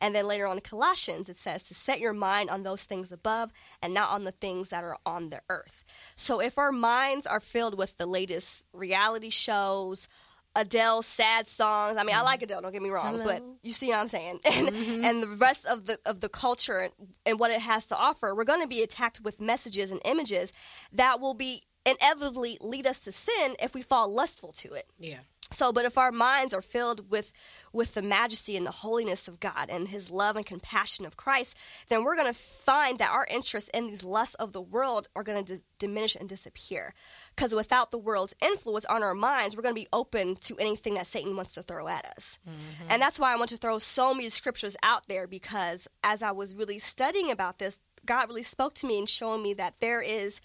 And 0.00 0.14
then 0.14 0.26
later 0.26 0.46
on 0.46 0.56
in 0.56 0.62
Colossians, 0.62 1.28
it 1.28 1.36
says 1.36 1.62
to 1.64 1.74
set 1.74 2.00
your 2.00 2.12
mind 2.12 2.50
on 2.50 2.62
those 2.62 2.84
things 2.84 3.12
above 3.12 3.52
and 3.82 3.92
not 3.92 4.10
on 4.10 4.24
the 4.24 4.32
things 4.32 4.70
that 4.70 4.84
are 4.84 4.96
on 5.04 5.30
the 5.30 5.42
earth. 5.48 5.84
So 6.16 6.40
if 6.40 6.58
our 6.58 6.72
minds 6.72 7.26
are 7.26 7.40
filled 7.40 7.76
with 7.76 7.98
the 7.98 8.06
latest 8.06 8.64
reality 8.72 9.30
shows, 9.30 10.08
Adele's 10.56 11.06
sad 11.06 11.46
songs. 11.46 11.96
I 11.96 12.02
mean, 12.02 12.16
I 12.16 12.22
like 12.22 12.42
Adele. 12.42 12.62
Don't 12.62 12.72
get 12.72 12.82
me 12.82 12.90
wrong, 12.90 13.12
Hello. 13.12 13.24
but 13.24 13.42
you 13.62 13.70
see 13.70 13.88
what 13.88 13.98
I'm 13.98 14.08
saying. 14.08 14.40
And 14.50 14.68
mm-hmm. 14.68 15.04
and 15.04 15.22
the 15.22 15.28
rest 15.28 15.64
of 15.66 15.86
the 15.86 15.98
of 16.04 16.20
the 16.20 16.28
culture 16.28 16.80
and, 16.80 16.92
and 17.24 17.38
what 17.38 17.52
it 17.52 17.60
has 17.60 17.86
to 17.86 17.96
offer, 17.96 18.34
we're 18.34 18.44
going 18.44 18.62
to 18.62 18.66
be 18.66 18.82
attacked 18.82 19.20
with 19.20 19.40
messages 19.40 19.92
and 19.92 20.00
images 20.04 20.52
that 20.92 21.20
will 21.20 21.34
be 21.34 21.62
inevitably 21.86 22.58
lead 22.60 22.86
us 22.86 23.00
to 23.00 23.12
sin 23.12 23.54
if 23.62 23.74
we 23.74 23.82
fall 23.82 24.12
lustful 24.12 24.52
to 24.52 24.72
it. 24.72 24.86
Yeah. 24.98 25.18
So, 25.52 25.72
but 25.72 25.84
if 25.84 25.98
our 25.98 26.12
minds 26.12 26.54
are 26.54 26.62
filled 26.62 27.10
with 27.10 27.32
with 27.72 27.94
the 27.94 28.02
majesty 28.02 28.56
and 28.56 28.66
the 28.66 28.70
holiness 28.70 29.28
of 29.28 29.40
God 29.40 29.68
and 29.68 29.88
His 29.88 30.10
love 30.10 30.36
and 30.36 30.46
compassion 30.46 31.04
of 31.04 31.16
Christ, 31.16 31.56
then 31.88 32.04
we're 32.04 32.16
going 32.16 32.32
to 32.32 32.38
find 32.38 32.98
that 32.98 33.10
our 33.10 33.26
interests 33.28 33.70
in 33.74 33.88
these 33.88 34.04
lusts 34.04 34.34
of 34.36 34.52
the 34.52 34.62
world 34.62 35.08
are 35.16 35.22
going 35.22 35.44
to 35.44 35.56
d- 35.56 35.62
diminish 35.78 36.14
and 36.14 36.28
disappear. 36.28 36.94
Because 37.34 37.54
without 37.54 37.90
the 37.90 37.98
world's 37.98 38.34
influence 38.42 38.84
on 38.84 39.02
our 39.02 39.14
minds, 39.14 39.56
we're 39.56 39.62
going 39.62 39.74
to 39.74 39.80
be 39.80 39.88
open 39.92 40.36
to 40.36 40.56
anything 40.58 40.94
that 40.94 41.06
Satan 41.06 41.34
wants 41.34 41.52
to 41.52 41.62
throw 41.62 41.88
at 41.88 42.06
us. 42.16 42.38
Mm-hmm. 42.48 42.88
And 42.90 43.02
that's 43.02 43.18
why 43.18 43.32
I 43.32 43.36
want 43.36 43.50
to 43.50 43.56
throw 43.56 43.78
so 43.78 44.14
many 44.14 44.28
scriptures 44.28 44.76
out 44.82 45.08
there 45.08 45.26
because 45.26 45.88
as 46.04 46.22
I 46.22 46.30
was 46.32 46.54
really 46.54 46.78
studying 46.78 47.30
about 47.30 47.58
this, 47.58 47.80
God 48.06 48.28
really 48.28 48.42
spoke 48.42 48.74
to 48.74 48.86
me 48.86 48.98
and 48.98 49.08
showing 49.08 49.42
me 49.42 49.54
that 49.54 49.74
there 49.80 50.00
is 50.00 50.40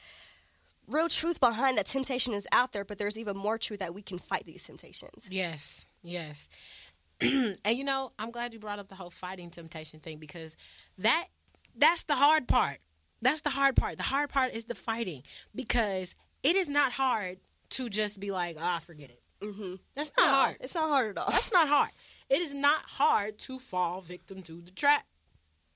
real 0.88 1.10
truth 1.10 1.40
behind 1.40 1.78
that 1.78 1.86
temptation 1.86 2.34
is 2.34 2.48
out 2.52 2.74
there, 2.74 2.86
but 2.86 2.98
there's 2.98 3.18
even 3.18 3.38
more 3.38 3.58
truth 3.58 3.80
that 3.80 3.94
we 3.94 4.02
can 4.02 4.20
fight 4.20 4.46
these 4.46 4.64
temptations. 4.64 5.28
Yes, 5.30 5.86
yes. 6.02 6.48
and 7.22 7.56
you 7.66 7.84
know, 7.84 8.12
I'm 8.20 8.32
glad 8.32 8.54
you 8.54 8.60
brought 8.60 8.80
up 8.80 8.88
the 8.88 8.96
whole 8.96 9.10
fighting 9.10 9.50
temptation 9.50 10.00
thing 10.00 10.18
because 10.18 10.56
that 10.98 11.28
that's 11.76 12.04
the 12.04 12.16
hard 12.16 12.48
part. 12.48 12.80
That's 13.22 13.42
the 13.42 13.50
hard 13.50 13.76
part. 13.76 13.98
The 13.98 14.04
hard 14.04 14.30
part 14.30 14.54
is 14.54 14.66
the 14.66 14.76
fighting 14.76 15.24
because 15.54 16.16
it 16.44 16.56
is 16.56 16.70
not 16.70 16.92
hard 16.92 17.38
to 17.72 17.90
just 17.90 18.20
be 18.20 18.32
like, 18.32 18.58
ah, 18.60 18.80
forget 18.80 19.10
it. 19.10 19.22
Mm-hmm. 19.42 19.76
That's 19.96 20.12
not 20.18 20.28
hard. 20.28 20.58
It's 20.60 20.76
not 20.76 20.90
hard 20.90 21.10
at 21.10 21.18
all. 21.18 21.32
That's 21.32 21.52
not 21.52 21.68
hard. 21.68 21.90
It 22.30 22.42
is 22.42 22.54
not 22.54 22.82
hard 22.86 23.38
to 23.40 23.60
fall 23.60 24.02
victim 24.02 24.42
to 24.44 24.62
the 24.62 24.72
trap. 24.72 25.04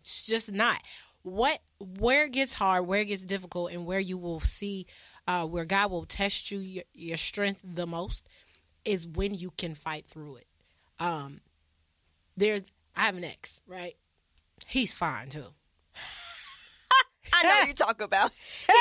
It's 0.01 0.25
just 0.25 0.51
not. 0.51 0.82
What 1.30 1.60
where 1.80 2.26
it 2.26 2.32
gets 2.32 2.54
hard, 2.54 2.86
where 2.88 3.02
it 3.02 3.06
gets 3.06 3.24
difficult, 3.24 3.72
and 3.72 3.86
where 3.86 4.00
you 4.00 4.18
will 4.18 4.40
see 4.40 4.86
uh, 5.28 5.46
where 5.46 5.66
God 5.66 5.92
will 5.92 6.06
test 6.06 6.52
you 6.52 6.60
your, 6.60 6.84
your 6.94 7.18
strength 7.18 7.62
the 7.64 7.86
most 7.88 8.28
is 8.86 9.06
when 9.08 9.34
you 9.34 9.52
can 9.58 9.76
fight 9.76 10.06
through 10.06 10.38
it. 10.38 10.48
Um, 11.00 11.42
there's 12.36 12.72
I 12.96 13.02
have 13.02 13.16
an 13.18 13.24
ex, 13.24 13.62
right? 13.68 13.96
He's 14.68 14.94
fine 14.94 15.30
too. 15.30 15.46
I 17.34 17.44
know 17.44 17.68
you 17.68 17.74
talk 17.74 18.02
about. 18.02 18.32
He 18.68 18.74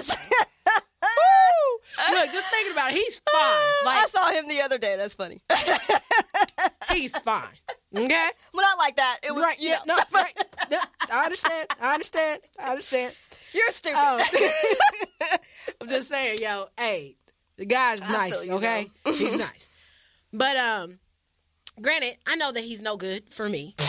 is. 0.00 0.16
Look, 2.10 2.26
just 2.32 2.50
thinking 2.50 2.72
about 2.72 2.90
it, 2.90 2.94
he's 2.96 3.18
fine. 3.18 3.86
I 3.86 4.06
saw 4.10 4.30
him 4.32 4.48
the 4.48 4.60
other 4.62 4.78
day. 4.78 4.96
That's 4.96 5.14
funny. 5.14 5.40
he's 6.92 7.16
fine. 7.18 7.44
Okay. 7.94 8.28
But 8.52 8.60
not 8.62 8.78
like 8.78 8.96
that. 8.96 9.18
It 9.26 9.34
was 9.34 9.42
right. 9.42 9.58
you 9.60 9.70
Yeah. 9.70 9.78
know. 9.86 9.96
No. 9.96 10.02
Right. 10.12 10.32
I 11.10 11.24
understand. 11.24 11.68
I 11.80 11.92
understand. 11.94 12.40
I 12.58 12.70
understand. 12.70 13.16
You're 13.52 13.70
stupid. 13.70 13.98
Oh. 13.98 14.24
I'm 15.80 15.88
just 15.88 16.08
saying, 16.08 16.38
yo, 16.40 16.66
hey, 16.78 17.16
the 17.56 17.66
guy's 17.66 18.00
I 18.00 18.10
nice, 18.10 18.48
okay? 18.48 18.86
He's 19.04 19.36
nice. 19.48 19.68
But 20.32 20.56
um 20.56 20.98
granted, 21.80 22.16
I 22.26 22.36
know 22.36 22.52
that 22.52 22.62
he's 22.62 22.82
no 22.82 22.96
good 22.96 23.24
for 23.32 23.48
me. 23.48 23.74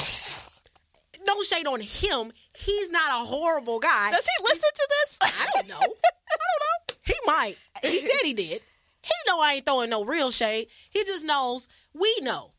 No 1.25 1.41
shade 1.41 1.67
on 1.67 1.79
him. 1.79 2.33
He's 2.53 2.89
not 2.89 3.21
a 3.21 3.25
horrible 3.25 3.79
guy. 3.79 4.11
Does 4.11 4.25
he 4.25 4.43
listen 4.43 4.59
to 4.75 4.87
this? 4.89 5.17
I 5.21 5.49
don't 5.53 5.69
know. 5.69 5.75
I 5.79 5.79
don't 5.79 6.59
know. 6.59 6.95
He 7.01 7.13
might. 7.25 7.55
He 7.81 7.99
said 8.01 8.19
he 8.23 8.33
did. 8.33 8.61
He 9.01 9.11
know 9.25 9.39
I 9.39 9.53
ain't 9.53 9.65
throwing 9.65 9.89
no 9.89 10.03
real 10.03 10.31
shade. 10.31 10.67
He 10.89 11.05
just 11.05 11.23
knows 11.23 11.69
we 11.93 12.13
know. 12.21 12.51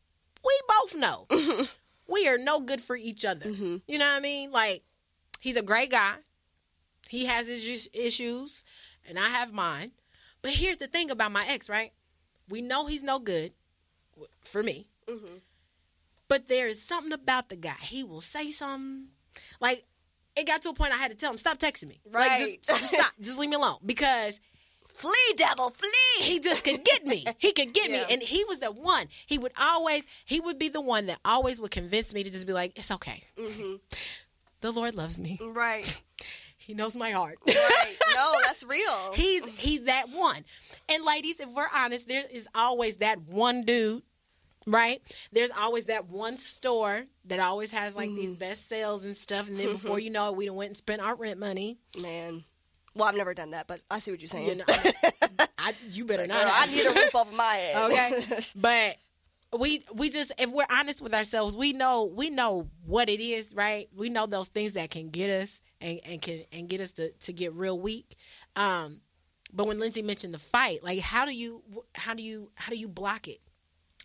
We 0.43 0.59
both 0.81 0.95
know. 0.95 1.27
We 2.07 2.27
are 2.27 2.37
no 2.37 2.59
good 2.59 2.81
for 2.81 2.95
each 2.95 3.25
other. 3.25 3.49
Mm-hmm. 3.49 3.77
You 3.87 3.97
know 3.97 4.05
what 4.05 4.17
I 4.17 4.19
mean? 4.19 4.51
Like 4.51 4.83
he's 5.39 5.57
a 5.57 5.61
great 5.63 5.91
guy. 5.91 6.15
He 7.09 7.25
has 7.25 7.47
his 7.47 7.89
issues 7.93 8.63
and 9.07 9.19
I 9.19 9.29
have 9.29 9.53
mine. 9.53 9.91
But 10.41 10.51
here's 10.51 10.77
the 10.77 10.87
thing 10.87 11.09
about 11.11 11.31
my 11.31 11.45
ex, 11.47 11.69
right? 11.69 11.91
We 12.49 12.61
know 12.61 12.85
he's 12.85 13.03
no 13.03 13.19
good 13.19 13.53
for 14.43 14.61
me. 14.63 14.87
Mhm. 15.07 15.41
But 16.27 16.47
there's 16.47 16.81
something 16.81 17.13
about 17.13 17.49
the 17.49 17.55
guy. 17.55 17.77
He 17.81 18.03
will 18.03 18.21
say 18.21 18.51
something. 18.51 19.09
Like, 19.59 19.85
it 20.35 20.47
got 20.47 20.61
to 20.63 20.69
a 20.69 20.73
point 20.73 20.93
I 20.93 20.97
had 20.97 21.11
to 21.11 21.17
tell 21.17 21.31
him, 21.31 21.37
stop 21.37 21.57
texting 21.59 21.87
me. 21.87 21.99
Like, 22.05 22.29
Right. 22.29 22.61
just, 22.63 22.81
just 22.81 22.93
stop. 22.95 23.13
Just 23.21 23.37
leave 23.37 23.49
me 23.49 23.55
alone. 23.55 23.77
Because 23.85 24.39
Flee, 24.95 25.33
devil, 25.35 25.69
flee. 25.71 26.23
he 26.25 26.39
just 26.39 26.63
could 26.63 26.83
get 26.83 27.05
me. 27.05 27.25
He 27.37 27.51
could 27.51 27.73
get 27.73 27.89
Yeah. 27.89 28.05
me. 28.07 28.13
And 28.13 28.21
he 28.21 28.43
was 28.45 28.59
the 28.59 28.71
one. 28.71 29.07
He 29.25 29.37
would 29.37 29.51
always, 29.59 30.05
he 30.25 30.39
would 30.39 30.57
be 30.57 30.69
the 30.69 30.81
one 30.81 31.07
that 31.07 31.19
always 31.25 31.59
would 31.59 31.71
convince 31.71 32.13
me 32.13 32.23
to 32.23 32.31
just 32.31 32.47
be 32.47 32.53
like, 32.53 32.71
it's 32.77 32.91
okay. 32.91 33.21
hmm 33.37 33.75
The 34.61 34.71
Lord 34.71 34.95
loves 34.95 35.19
me. 35.19 35.39
Right. 35.41 36.01
He 36.57 36.73
knows 36.73 36.95
my 36.95 37.11
heart. 37.11 37.37
Right. 37.47 37.95
No, 38.15 38.33
that's 38.45 38.63
real. 38.63 39.13
He's 39.13 39.43
he's 39.57 39.83
that 39.83 40.05
one. 40.09 40.43
And 40.89 41.05
ladies, 41.05 41.39
if 41.39 41.49
we're 41.53 41.67
honest, 41.71 42.07
there 42.07 42.23
is 42.33 42.47
always 42.55 42.97
that 42.97 43.19
one 43.29 43.65
dude, 43.65 44.01
right? 44.65 44.99
There's 45.31 45.51
always 45.51 45.85
that 45.85 46.07
one 46.09 46.37
store 46.37 47.03
that 47.25 47.39
always 47.39 47.71
has 47.71 47.95
like 47.95 48.15
these 48.15 48.35
best 48.35 48.67
sales 48.67 49.05
and 49.05 49.15
stuff. 49.15 49.47
And 49.47 49.59
then 49.59 49.73
before 49.73 49.99
you 49.99 50.09
know 50.09 50.29
it, 50.29 50.37
we 50.37 50.49
went 50.49 50.69
and 50.69 50.77
spent 50.77 51.01
our 51.03 51.13
rent 51.13 51.39
money. 51.39 51.77
Man. 52.01 52.45
Well, 52.95 53.05
I've 53.07 53.15
never 53.15 53.33
done 53.33 53.51
that, 53.51 53.67
but 53.67 53.81
I 53.91 53.99
see 53.99 54.11
what 54.11 54.21
you're 54.21 54.27
saying. 54.27 54.47
You 54.47 54.55
know, 54.55 54.65
I, 55.57 55.73
you 55.89 56.05
better 56.05 56.27
not. 56.27 56.43
Girl, 56.43 56.51
I 56.53 56.65
need 56.67 56.85
a 56.85 56.89
roof 56.91 57.15
over 57.15 57.35
my 57.35 57.53
head. 57.53 57.91
okay, 57.91 58.39
but 58.55 58.95
we 59.59 59.83
we 59.93 60.09
just 60.09 60.31
if 60.37 60.49
we're 60.49 60.65
honest 60.71 61.01
with 61.01 61.13
ourselves, 61.13 61.55
we 61.57 61.73
know 61.73 62.05
we 62.05 62.29
know 62.29 62.69
what 62.85 63.09
it 63.09 63.19
is, 63.19 63.53
right? 63.53 63.89
We 63.95 64.09
know 64.09 64.25
those 64.25 64.47
things 64.47 64.73
that 64.73 64.89
can 64.91 65.09
get 65.09 65.29
us 65.29 65.61
and, 65.81 65.99
and 66.05 66.21
can 66.21 66.43
and 66.51 66.69
get 66.69 66.81
us 66.81 66.91
to, 66.93 67.11
to 67.11 67.33
get 67.33 67.53
real 67.53 67.79
weak. 67.79 68.15
Um, 68.55 69.01
but 69.53 69.67
when 69.67 69.79
Lindsay 69.79 70.01
mentioned 70.01 70.33
the 70.33 70.39
fight, 70.39 70.83
like 70.83 70.99
how 70.99 71.25
do 71.25 71.33
you 71.33 71.63
how 71.95 72.13
do 72.13 72.23
you 72.23 72.49
how 72.55 72.69
do 72.69 72.77
you 72.77 72.87
block 72.87 73.27
it? 73.27 73.39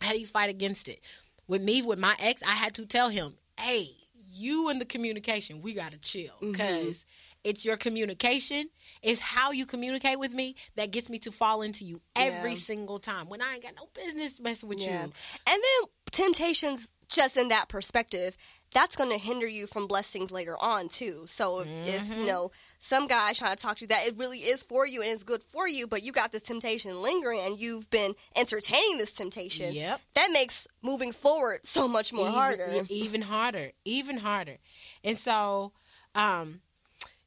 How 0.00 0.12
do 0.12 0.18
you 0.18 0.26
fight 0.26 0.50
against 0.50 0.88
it? 0.88 1.00
With 1.46 1.62
me, 1.62 1.82
with 1.82 1.98
my 1.98 2.16
ex, 2.20 2.42
I 2.42 2.52
had 2.52 2.74
to 2.74 2.86
tell 2.86 3.08
him, 3.08 3.34
"Hey, 3.58 3.88
you 4.32 4.68
and 4.68 4.80
the 4.80 4.84
communication, 4.84 5.60
we 5.62 5.74
got 5.74 5.92
to 5.92 5.98
chill 5.98 6.34
because 6.40 7.04
it's 7.44 7.64
your 7.64 7.76
communication, 7.76 8.68
it's 9.02 9.20
how 9.20 9.50
you 9.52 9.66
communicate 9.66 10.18
with 10.18 10.32
me 10.34 10.54
that 10.76 10.90
gets 10.90 11.08
me 11.08 11.18
to 11.20 11.32
fall 11.32 11.62
into 11.62 11.84
you 11.84 12.00
every 12.16 12.52
Yeah. 12.52 12.56
single 12.58 12.98
time 12.98 13.28
when 13.28 13.40
I 13.42 13.54
ain't 13.54 13.62
got 13.62 13.74
no 13.76 13.88
business 13.94 14.40
messing 14.40 14.68
with 14.68 14.80
Yeah. 14.80 15.04
you." 15.04 15.12
And 15.46 15.62
then 15.62 15.88
temptations, 16.12 16.92
just 17.08 17.36
in 17.36 17.48
that 17.48 17.68
perspective, 17.68 18.36
that's 18.72 18.94
going 18.94 19.10
to 19.10 19.18
hinder 19.18 19.48
you 19.48 19.66
from 19.66 19.88
blessings 19.88 20.30
later 20.30 20.56
on 20.56 20.88
too. 20.88 21.24
So 21.26 21.60
if, 21.60 21.68
if 21.84 22.02
Mm-hmm. 22.08 22.20
you 22.20 22.26
know 22.26 22.50
some 22.78 23.08
guy 23.08 23.32
trying 23.32 23.56
to 23.56 23.60
talk 23.62 23.78
to 23.78 23.80
you 23.82 23.88
that 23.88 24.06
it 24.06 24.16
really 24.16 24.38
is 24.40 24.62
for 24.62 24.86
you 24.86 25.02
and 25.02 25.10
it's 25.10 25.24
good 25.24 25.42
for 25.42 25.66
you, 25.66 25.86
but 25.88 26.02
you 26.04 26.12
got 26.12 26.30
this 26.30 26.42
temptation 26.44 27.02
lingering 27.02 27.40
and 27.40 27.58
you've 27.58 27.90
been 27.90 28.14
entertaining 28.36 28.96
this 28.98 29.12
temptation, 29.12 29.74
Yep. 29.74 30.00
that 30.14 30.30
makes 30.32 30.68
moving 30.82 31.10
forward 31.10 31.60
so 31.66 31.88
much 31.88 32.12
more 32.12 32.28
even, 32.28 32.34
harder. 32.34 32.84
even 32.88 33.22
harder, 33.22 33.72
even 33.84 34.18
harder. 34.18 34.58
And 35.02 35.16
so, 35.18 35.72
um, 36.14 36.60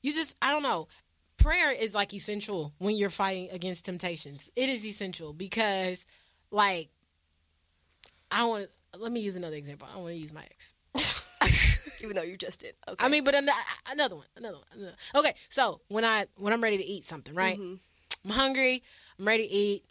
you 0.04 0.14
just 0.14 0.36
I 0.42 0.52
don't 0.52 0.62
know. 0.64 0.88
Prayer 1.38 1.72
is 1.72 1.94
like 1.96 2.14
essential 2.14 2.74
when 2.78 2.96
you're 2.96 3.10
fighting 3.10 3.50
against 3.52 3.86
temptations. 3.86 4.50
It 4.56 4.70
is 4.70 4.86
essential 4.86 5.34
because, 5.34 6.06
like, 6.52 6.90
I 8.32 8.38
don't 8.38 8.50
want. 8.50 8.68
to 8.94 9.00
Let 9.00 9.12
me 9.12 9.20
use 9.20 9.36
another 9.36 9.56
example. 9.56 9.88
I 9.90 9.94
don't 9.96 10.04
want 10.04 10.14
to 10.16 10.20
use 10.22 10.32
my 10.32 10.44
ex. 10.44 10.76
Even 12.04 12.16
though 12.16 12.22
you 12.24 12.38
just 12.38 12.60
did. 12.62 12.76
Okay. 12.88 13.04
I 13.04 13.10
mean, 13.10 13.24
but 13.24 13.34
an- 13.36 13.50
another 13.90 14.16
one, 14.16 14.26
another 14.38 14.58
one. 14.58 14.66
Another. 14.76 14.96
Okay, 15.16 15.34
so 15.50 15.82
when 15.88 16.06
I 16.06 16.28
when 16.38 16.54
I'm 16.54 16.62
ready 16.62 16.78
to 16.78 16.84
eat 16.86 17.06
something, 17.06 17.34
right? 17.34 17.58
Mhm. 17.60 17.80
I'm 18.26 18.32
hungry. 18.32 18.84
I'm 19.20 19.26
ready 19.28 19.48
to 19.48 19.54
eat. 19.54 19.86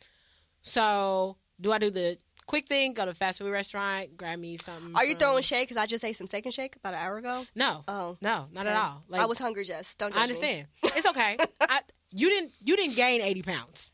So 0.62 1.36
do 1.60 1.72
I 1.72 1.78
do 1.78 1.90
the 1.90 2.18
quick 2.46 2.66
thing? 2.68 2.94
Go 2.94 3.04
to 3.04 3.10
a 3.12 3.14
fast 3.14 3.38
food 3.38 3.50
restaurant, 3.50 4.16
grab 4.16 4.38
me 4.38 4.56
something. 4.58 4.94
Are 4.94 5.04
you 5.04 5.12
from- 5.12 5.20
throwing 5.20 5.42
shade? 5.42 5.62
Because 5.62 5.76
I 5.76 5.86
just 5.86 6.04
ate 6.04 6.14
some 6.16 6.26
steak 6.26 6.44
and 6.46 6.54
shake 6.54 6.76
about 6.76 6.94
an 6.94 7.00
hour 7.00 7.18
ago. 7.18 7.46
No. 7.54 7.84
Oh. 7.88 8.16
No, 8.20 8.48
not 8.52 8.66
Okay. 8.66 8.70
at 8.70 8.76
all. 8.76 9.04
Like 9.08 9.20
I 9.20 9.26
was 9.26 9.38
hungry, 9.38 9.64
Jess. 9.64 9.96
Don't 9.96 10.16
I 10.16 10.22
understand. 10.22 10.66
It's 10.82 11.08
okay. 11.08 11.36
I, 11.60 11.80
you 12.12 12.28
didn't 12.28 12.52
you 12.62 12.76
didn't 12.76 12.96
gain 12.96 13.20
eighty 13.20 13.42
pounds 13.42 13.92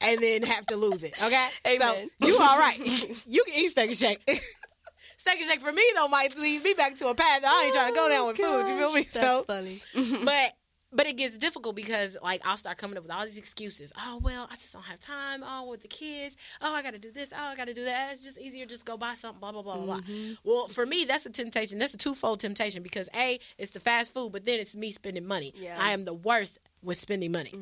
and 0.00 0.20
then 0.20 0.42
have 0.42 0.66
to 0.66 0.76
lose 0.76 1.02
it. 1.04 1.14
Okay, 1.24 1.48
Amen. 1.68 2.10
So 2.20 2.26
you 2.28 2.38
all 2.38 2.58
right? 2.58 2.78
you 3.26 3.44
can 3.44 3.54
eat 3.54 3.70
steak 3.70 3.88
and 3.90 3.98
shake. 3.98 4.22
steak 5.16 5.38
and 5.38 5.44
shake 5.48 5.60
for 5.60 5.72
me 5.72 5.82
though 5.94 6.08
might 6.08 6.36
lead 6.36 6.62
me 6.64 6.74
back 6.76 6.96
to 6.96 7.08
a 7.08 7.14
path 7.14 7.42
that 7.42 7.48
I 7.50 7.64
ain't 7.66 7.74
trying 7.74 7.92
to 7.92 7.96
go 7.96 8.08
down 8.08 8.26
with 8.26 8.36
food. 8.36 8.68
You 8.68 8.78
feel 8.78 8.92
me? 8.92 9.02
That's 9.02 9.12
so, 9.12 9.44
funny. 9.46 9.80
but 10.24 10.52
but 10.92 11.06
it 11.06 11.16
gets 11.16 11.38
difficult 11.38 11.74
because 11.74 12.16
like 12.22 12.46
I'll 12.46 12.56
start 12.56 12.78
coming 12.78 12.96
up 12.96 13.04
with 13.04 13.12
all 13.12 13.24
these 13.24 13.38
excuses. 13.38 13.92
Oh 13.98 14.20
well, 14.22 14.46
I 14.50 14.54
just 14.54 14.72
don't 14.72 14.84
have 14.84 15.00
time. 15.00 15.42
Oh, 15.44 15.68
with 15.68 15.82
the 15.82 15.88
kids. 15.88 16.36
Oh, 16.60 16.74
I 16.74 16.82
got 16.82 16.92
to 16.92 16.98
do 16.98 17.10
this. 17.10 17.30
Oh, 17.32 17.48
I 17.48 17.56
got 17.56 17.66
to 17.68 17.74
do 17.74 17.84
that. 17.84 18.12
It's 18.12 18.22
just 18.22 18.38
easier 18.38 18.66
just 18.66 18.84
go 18.84 18.96
buy 18.96 19.14
something. 19.14 19.40
Blah 19.40 19.52
blah 19.52 19.62
blah 19.62 19.76
blah. 19.76 19.98
blah. 19.98 20.00
Well, 20.44 20.68
for 20.68 20.84
me, 20.86 21.04
that's 21.04 21.26
a 21.26 21.30
temptation. 21.30 21.78
That's 21.78 21.94
a 21.94 21.98
twofold 21.98 22.40
temptation 22.40 22.82
because 22.82 23.08
a, 23.16 23.38
it's 23.58 23.70
the 23.70 23.80
fast 23.80 24.12
food, 24.12 24.32
but 24.32 24.44
then 24.44 24.60
it's 24.60 24.76
me 24.76 24.90
spending 24.92 25.26
money. 25.26 25.52
Yeah. 25.56 25.76
I 25.78 25.92
am 25.92 26.04
the 26.04 26.14
worst 26.14 26.58
with 26.82 26.98
spending 26.98 27.32
money. 27.32 27.54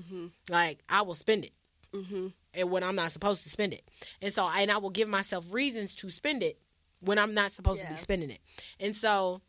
Like 0.50 0.82
I 0.88 1.02
will 1.02 1.14
spend 1.14 1.44
it, 1.44 1.52
hmm 1.94 2.28
and 2.52 2.68
when 2.68 2.82
I'm 2.82 2.96
not 2.96 3.12
supposed 3.12 3.44
to 3.44 3.48
spend 3.48 3.74
it, 3.74 3.88
and 4.20 4.32
so 4.32 4.48
and 4.48 4.70
I 4.72 4.78
will 4.78 4.90
give 4.90 5.08
myself 5.08 5.46
reasons 5.52 5.94
to 5.96 6.10
spend 6.10 6.42
it 6.42 6.58
when 7.00 7.18
I'm 7.18 7.32
not 7.32 7.52
supposed 7.52 7.80
to 7.82 7.86
be 7.86 7.96
spending 7.96 8.30
it. 8.30 8.40
And 8.80 8.94
so, 8.96 9.40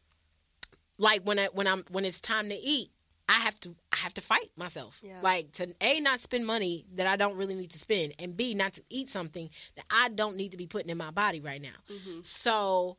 like 0.98 1.24
when 1.24 1.40
I 1.40 1.48
when 1.48 1.68
I'm 1.68 1.84
when 1.90 2.06
it's 2.06 2.22
time 2.22 2.50
to 2.50 2.56
eat, 2.56 2.92
I 3.32 3.40
have 3.40 3.58
to 3.62 3.74
I 3.94 3.98
have 3.98 4.14
to 4.16 4.22
fight 4.22 4.52
myself. 4.58 5.00
Yeah. 5.02 5.20
Like 5.22 5.54
to 5.54 5.74
a 5.80 6.00
not 6.02 6.20
spend 6.20 6.46
money 6.46 6.86
that 6.96 7.08
I 7.08 7.16
don't 7.16 7.38
really 7.38 7.56
need 7.56 7.72
to 7.72 7.80
spend, 7.80 8.14
and 8.20 8.36
b 8.36 8.54
not 8.54 8.74
to 8.74 8.84
eat 8.90 9.10
something 9.10 9.50
that 9.76 9.86
I 9.90 10.10
don't 10.10 10.36
need 10.36 10.52
to 10.52 10.58
be 10.58 10.68
putting 10.68 10.90
in 10.90 10.98
my 10.98 11.12
body 11.12 11.40
right 11.40 11.62
now. 11.62 11.70
Mm-hmm. 11.90 12.20
So, 12.24 12.98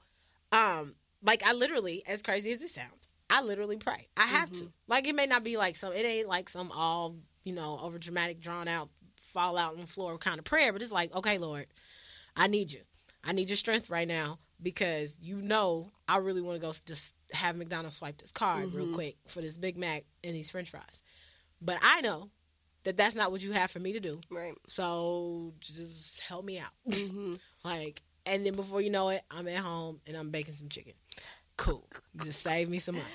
um, 0.51 0.95
like 1.23 1.43
I 1.45 1.53
literally, 1.53 2.03
as 2.07 2.23
crazy 2.23 2.51
as 2.53 2.63
it 2.63 2.71
sounds, 2.71 3.09
I 3.29 3.43
literally 3.43 3.77
pray. 3.77 4.09
I 4.17 4.25
have 4.25 4.51
Mm-hmm. 4.51 4.67
to. 4.67 4.73
Like 4.89 5.07
it 5.07 5.15
may 5.15 5.27
not 5.27 5.45
be 5.45 5.57
like 5.57 5.77
some. 5.77 5.93
It 5.93 6.05
ain't 6.07 6.29
like 6.29 6.49
some 6.49 6.71
all 6.73 7.17
you 7.45 7.53
know 7.53 7.79
over 7.83 7.99
dramatic, 7.99 8.41
drawn 8.41 8.69
out, 8.69 8.89
fall 9.17 9.59
out 9.59 9.75
on 9.75 9.81
the 9.81 9.87
floor 9.87 10.17
kind 10.19 10.39
of 10.39 10.45
prayer, 10.45 10.73
but 10.73 10.81
it's 10.83 10.93
like, 10.93 11.15
okay, 11.15 11.37
Lord, 11.39 11.67
I 12.37 12.47
need 12.47 12.73
you. 12.73 12.81
I 13.25 13.33
need 13.33 13.49
your 13.51 13.57
strength 13.57 13.91
right 13.91 14.09
now 14.09 14.39
because 14.63 15.15
you 15.21 15.37
know 15.43 15.91
I 16.09 16.19
really 16.19 16.41
want 16.43 16.61
to 16.61 16.67
go 16.67 16.73
just 16.87 17.15
have 17.33 17.57
McDonald's 17.57 17.97
swipe 17.97 18.19
this 18.19 18.31
card 18.31 18.73
real 18.75 18.93
quick 18.93 19.17
for 19.27 19.41
this 19.41 19.57
Big 19.57 19.77
Mac 19.77 20.05
and 20.25 20.35
these 20.35 20.51
French 20.51 20.71
fries. 20.71 21.03
But 21.61 21.79
I 21.83 22.01
know 22.01 22.31
that 22.85 22.97
that's 22.97 23.15
not 23.15 23.31
what 23.31 23.43
you 23.43 23.53
have 23.53 23.71
for 23.71 23.79
me 23.79 23.93
to 23.93 24.01
do. 24.01 24.21
Right. 24.31 24.55
So 24.67 25.55
just 25.61 26.21
help 26.21 26.45
me 26.45 26.59
out. 26.59 26.71
hmm 26.93 27.35
like, 27.65 28.03
and 28.27 28.45
then 28.45 28.55
before 28.57 28.81
you 28.81 28.91
know 28.91 29.09
it, 29.11 29.23
I'm 29.31 29.47
at 29.49 29.59
home 29.59 30.01
and 30.07 30.17
I'm 30.17 30.31
baking 30.31 30.55
some 30.55 30.69
chicken. 30.69 30.95
Cool. 31.57 31.89
Just 32.23 32.43
save 32.43 32.69
me 32.69 32.79
some 32.79 32.97
money. 32.97 33.07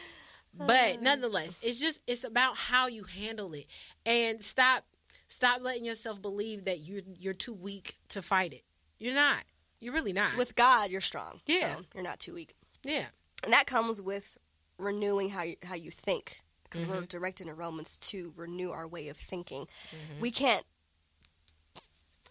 But 0.53 1.01
nonetheless, 1.01 1.57
it's 1.61 1.79
just 1.79 1.99
it's 2.07 2.23
about 2.23 2.55
how 2.55 2.87
you 2.87 3.03
handle 3.03 3.53
it 3.53 3.65
and 4.05 4.41
stop 4.43 4.85
stop 5.27 5.61
letting 5.61 5.83
yourself 5.85 6.21
believe 6.21 6.65
that 6.65 6.79
you're 6.79 7.01
you're 7.19 7.33
too 7.33 7.53
weak 7.53 7.97
to 8.09 8.21
fight 8.21 8.53
it. 8.53 8.63
You're 8.99 9.13
not. 9.15 9.43
You're 9.79 9.93
really 9.93 10.13
not. 10.13 10.37
With 10.37 10.55
God, 10.55 10.89
you're 10.89 11.01
strong. 11.01 11.39
Yeah. 11.45 11.75
So 11.75 11.81
you're 11.95 12.03
not 12.03 12.19
too 12.19 12.33
weak. 12.33 12.55
yeah. 12.83 13.05
And 13.43 13.53
that 13.53 13.67
comes 13.67 14.01
with 14.01 14.37
renewing 14.77 15.29
how 15.29 15.43
you, 15.43 15.55
how 15.63 15.75
you 15.75 15.91
think 15.91 16.41
because 16.63 16.85
we're 16.85 16.95
Mm-hmm. 16.97 17.05
directed 17.05 17.47
in 17.47 17.55
Romans 17.55 17.97
to 17.99 18.33
renew 18.35 18.71
our 18.71 18.87
way 18.87 19.07
of 19.07 19.17
thinking. 19.17 19.61
Mm-hmm. 19.61 20.21
We 20.21 20.31
can't 20.31 20.63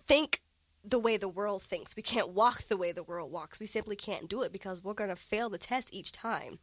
think 0.07 0.43
the 0.85 0.99
way 0.99 1.17
the 1.17 1.29
world 1.29 1.63
thinks. 1.63 1.97
We 1.97 2.03
can't 2.03 2.29
walk 2.29 2.65
the 2.65 2.77
way 2.77 2.93
the 2.93 3.03
world 3.03 3.33
walks. 3.33 3.59
We 3.59 3.67
simply 3.67 3.97
can't 3.97 4.29
do 4.29 4.43
it 4.43 4.53
because 4.53 4.83
we're 4.85 4.95
going 4.95 5.11
to 5.11 5.17
fail 5.17 5.49
the 5.49 5.59
test 5.59 5.93
each 5.93 6.13
time. 6.13 6.59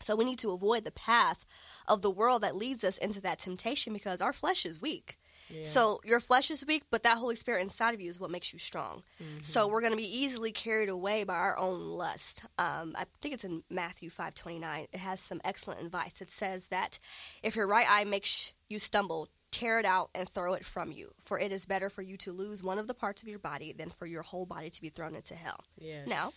So 0.00 0.14
we 0.14 0.24
need 0.24 0.38
to 0.40 0.52
avoid 0.52 0.84
the 0.84 0.92
path 0.92 1.44
of 1.88 2.02
the 2.02 2.10
world 2.10 2.42
that 2.42 2.54
leads 2.54 2.84
us 2.84 2.98
into 2.98 3.20
that 3.22 3.40
temptation 3.40 3.92
because 3.92 4.22
our 4.22 4.32
flesh 4.32 4.64
is 4.64 4.80
weak. 4.80 5.18
Yeah. 5.50 5.62
So 5.62 6.00
your 6.04 6.20
flesh 6.20 6.50
is 6.50 6.64
weak, 6.66 6.84
but 6.90 7.02
that 7.04 7.16
Holy 7.18 7.36
Spirit 7.36 7.62
inside 7.62 7.94
of 7.94 8.00
you 8.00 8.08
is 8.10 8.20
what 8.20 8.30
makes 8.30 8.52
you 8.52 8.58
strong. 8.58 9.02
Mm-hmm. 9.22 9.42
So 9.42 9.66
we're 9.68 9.80
going 9.80 9.92
to 9.92 9.96
be 9.96 10.18
easily 10.18 10.52
carried 10.52 10.88
away 10.88 11.24
by 11.24 11.34
our 11.34 11.58
own 11.58 11.80
lust. 11.88 12.44
Um, 12.58 12.94
I 12.96 13.04
think 13.20 13.34
it's 13.34 13.44
in 13.44 13.62
Matthew 13.70 14.10
five 14.10 14.34
twenty 14.34 14.58
nine. 14.58 14.86
It 14.92 15.00
has 15.00 15.20
some 15.20 15.40
excellent 15.44 15.80
advice. 15.80 16.20
It 16.20 16.30
says 16.30 16.68
that 16.68 16.98
if 17.42 17.56
your 17.56 17.66
right 17.66 17.86
eye 17.88 18.04
makes 18.04 18.52
you 18.68 18.78
stumble, 18.78 19.28
tear 19.50 19.78
it 19.78 19.86
out 19.86 20.10
and 20.14 20.28
throw 20.28 20.52
it 20.54 20.64
from 20.64 20.92
you. 20.92 21.12
For 21.24 21.38
it 21.38 21.50
is 21.52 21.64
better 21.66 21.88
for 21.88 22.02
you 22.02 22.16
to 22.18 22.32
lose 22.32 22.62
one 22.62 22.78
of 22.78 22.86
the 22.86 22.94
parts 22.94 23.22
of 23.22 23.28
your 23.28 23.38
body 23.38 23.72
than 23.72 23.88
for 23.90 24.04
your 24.06 24.22
whole 24.22 24.44
body 24.46 24.68
to 24.70 24.82
be 24.82 24.90
thrown 24.90 25.14
into 25.14 25.34
hell. 25.34 25.64
Yes. 25.78 26.06
Now, 26.08 26.30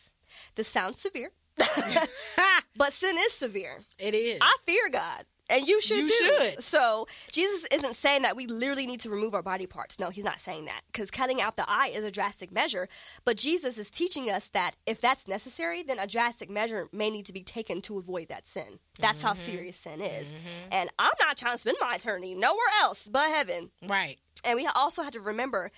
This 0.55 0.69
sounds 0.69 0.99
severe, 0.99 1.31
but 2.77 2.93
sin 2.93 3.15
is 3.19 3.33
severe. 3.33 3.81
it 3.99 4.13
is. 4.15 4.37
I 4.41 4.55
fear 4.65 4.89
God. 4.91 5.25
And 5.49 5.67
you 5.67 5.81
should 5.81 5.97
You 5.97 6.07
too. 6.07 6.13
should. 6.51 6.63
So 6.63 7.07
Jesus 7.31 7.65
isn't 7.71 7.95
saying 7.95 8.21
that 8.21 8.35
we 8.37 8.47
literally 8.47 8.85
need 8.87 9.01
to 9.01 9.09
remove 9.09 9.33
our 9.33 9.41
body 9.43 9.67
parts. 9.67 9.99
No, 9.99 10.09
he's 10.09 10.23
not 10.23 10.39
saying 10.39 10.65
that 10.65 10.81
because 10.91 11.11
cutting 11.11 11.41
out 11.41 11.55
the 11.57 11.65
eye 11.69 11.91
is 11.93 12.05
a 12.05 12.11
drastic 12.11 12.51
measure. 12.53 12.87
But 13.25 13.35
Jesus 13.37 13.77
is 13.77 13.89
teaching 13.89 14.29
us 14.31 14.47
that 14.49 14.71
if 14.85 15.01
that's 15.01 15.27
necessary, 15.27 15.83
then 15.83 15.99
a 15.99 16.07
drastic 16.07 16.49
measure 16.49 16.87
may 16.93 17.09
need 17.09 17.25
to 17.25 17.33
be 17.33 17.43
taken 17.43 17.81
to 17.83 17.97
avoid 17.97 18.29
that 18.29 18.47
sin. 18.47 18.79
That's 18.99 19.17
Mm-hmm. 19.19 19.27
how 19.27 19.33
serious 19.33 19.75
sin 19.75 19.99
is. 20.01 20.33
And 20.71 20.89
I'm 20.97 21.11
not 21.19 21.37
trying 21.37 21.55
to 21.55 21.57
spend 21.57 21.77
my 21.81 21.95
eternity 21.95 22.33
nowhere 22.33 22.57
else 22.81 23.07
but 23.11 23.29
heaven. 23.29 23.71
right. 23.87 24.17
And 24.43 24.55
we 24.55 24.67
also 24.75 25.03
have 25.03 25.13
to 25.13 25.19
remember 25.19 25.69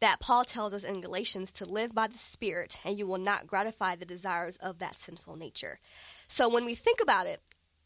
that 0.00 0.20
Paul 0.20 0.44
tells 0.44 0.72
us 0.72 0.84
in 0.84 1.00
Galatians 1.00 1.52
to 1.54 1.64
live 1.64 1.92
by 1.92 2.06
the 2.06 2.16
Spirit, 2.18 2.78
and 2.84 2.96
you 2.96 3.04
will 3.04 3.18
not 3.18 3.48
gratify 3.48 3.96
the 3.96 4.04
desires 4.04 4.56
of 4.58 4.78
that 4.78 4.94
sinful 4.94 5.34
nature. 5.34 5.80
So 6.28 6.48
when 6.48 6.64
we 6.64 6.76
think 6.76 7.00
about 7.02 7.26
it, 7.26 7.40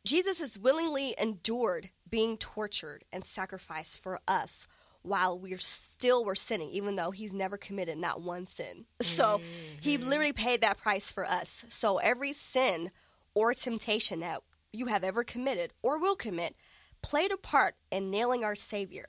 Jesus 0.07 0.39
has 0.39 0.57
willingly 0.57 1.15
endured 1.21 1.91
being 2.09 2.39
tortured 2.39 3.05
and 3.13 3.25
sacrificed 3.25 4.01
for 4.01 4.21
us 4.29 4.69
while 5.03 5.39
we're 5.39 5.59
still 5.59 6.25
were 6.25 6.37
sinning, 6.37 6.71
even 6.71 6.95
though 6.95 7.11
he's 7.11 7.35
never 7.35 7.57
committed 7.57 7.99
not 7.99 8.23
one 8.23 8.47
sin. 8.47 8.87
So 9.03 9.41
he 9.81 9.97
mm-hmm. 9.97 10.09
literally 10.09 10.33
paid 10.33 10.61
that 10.61 10.79
price 10.79 11.11
for 11.11 11.25
us. 11.25 11.65
So 11.69 11.99
every 11.99 12.33
sin 12.33 12.91
or 13.35 13.53
temptation 13.53 14.21
that 14.21 14.43
you 14.73 14.87
have 14.87 15.03
ever 15.05 15.25
committed 15.25 15.73
or 15.83 15.99
will 15.99 16.17
commit 16.17 16.55
played 17.03 17.33
a 17.33 17.37
part 17.37 17.75
in 17.91 18.11
nailing 18.11 18.45
our 18.45 18.55
Savior 18.55 19.09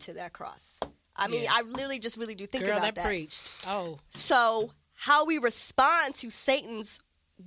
to 0.00 0.14
that 0.14 0.32
cross. 0.32 0.80
I 1.16 1.28
mean, 1.28 1.44
Yeah. 1.44 1.52
I 1.54 1.62
literally 1.62 1.98
just 1.98 2.16
really 2.16 2.34
do 2.34 2.46
think 2.46 2.64
Girl, 2.64 2.78
about 2.78 2.82
that, 2.82 2.94
that. 2.96 3.06
preached. 3.06 3.50
Oh, 3.66 3.98
So, 4.08 4.72
how 4.94 5.24
we 5.24 5.38
respond 5.38 6.14
to 6.16 6.30
Satan's 6.30 7.00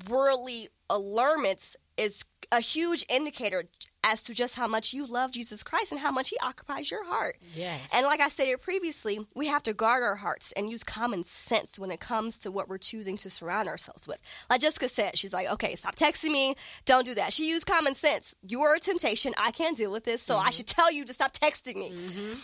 worldly 0.10 0.70
allurements 0.90 1.76
is 1.98 2.24
a 2.52 2.60
huge 2.60 3.06
indicator 3.10 3.66
as 4.04 4.22
to 4.24 4.34
just 4.34 4.56
how 4.56 4.68
much 4.68 4.94
you 4.94 5.06
love 5.06 5.32
Jesus 5.32 5.64
Christ 5.64 5.92
and 5.92 6.02
how 6.02 6.12
much 6.12 6.30
he 6.30 6.38
occupies 6.40 6.92
your 6.92 7.06
heart. 7.06 7.38
yes. 7.56 7.80
And 7.94 8.06
like 8.06 8.20
I 8.20 8.30
stated 8.30 8.62
previously, 8.62 9.26
we 9.34 9.48
have 9.48 9.64
to 9.64 9.74
guard 9.74 10.04
our 10.04 10.16
hearts 10.16 10.52
and 10.54 10.70
use 10.70 10.84
common 10.84 11.24
sense 11.24 11.80
when 11.80 11.92
it 11.92 12.00
comes 12.00 12.40
to 12.40 12.52
what 12.52 12.68
we're 12.68 12.78
choosing 12.78 13.18
to 13.18 13.30
surround 13.30 13.70
ourselves 13.70 14.08
with. 14.08 14.22
Like 14.50 14.62
Jessica 14.62 14.90
said, 14.90 15.18
she's 15.18 15.34
like, 15.34 15.52
okay, 15.54 15.76
stop 15.76 15.96
texting 15.96 16.32
me. 16.32 16.56
Don't 16.86 17.06
do 17.06 17.16
that. 17.16 17.32
She 17.34 17.50
used 17.50 17.66
common 17.66 17.94
sense. 17.94 18.36
You 18.48 18.62
are 18.64 18.76
a 18.76 18.80
temptation. 18.80 19.34
I 19.38 19.52
can't 19.52 19.78
deal 19.78 19.92
with 19.92 20.04
this. 20.04 20.22
So 20.22 20.36
mm-hmm. 20.36 20.48
I 20.48 20.52
should 20.52 20.68
tell 20.68 20.92
you 20.92 21.06
to 21.06 21.14
stop 21.14 21.34
texting 21.34 21.76
me. 21.76 21.92
Mm-hmm. 21.92 22.40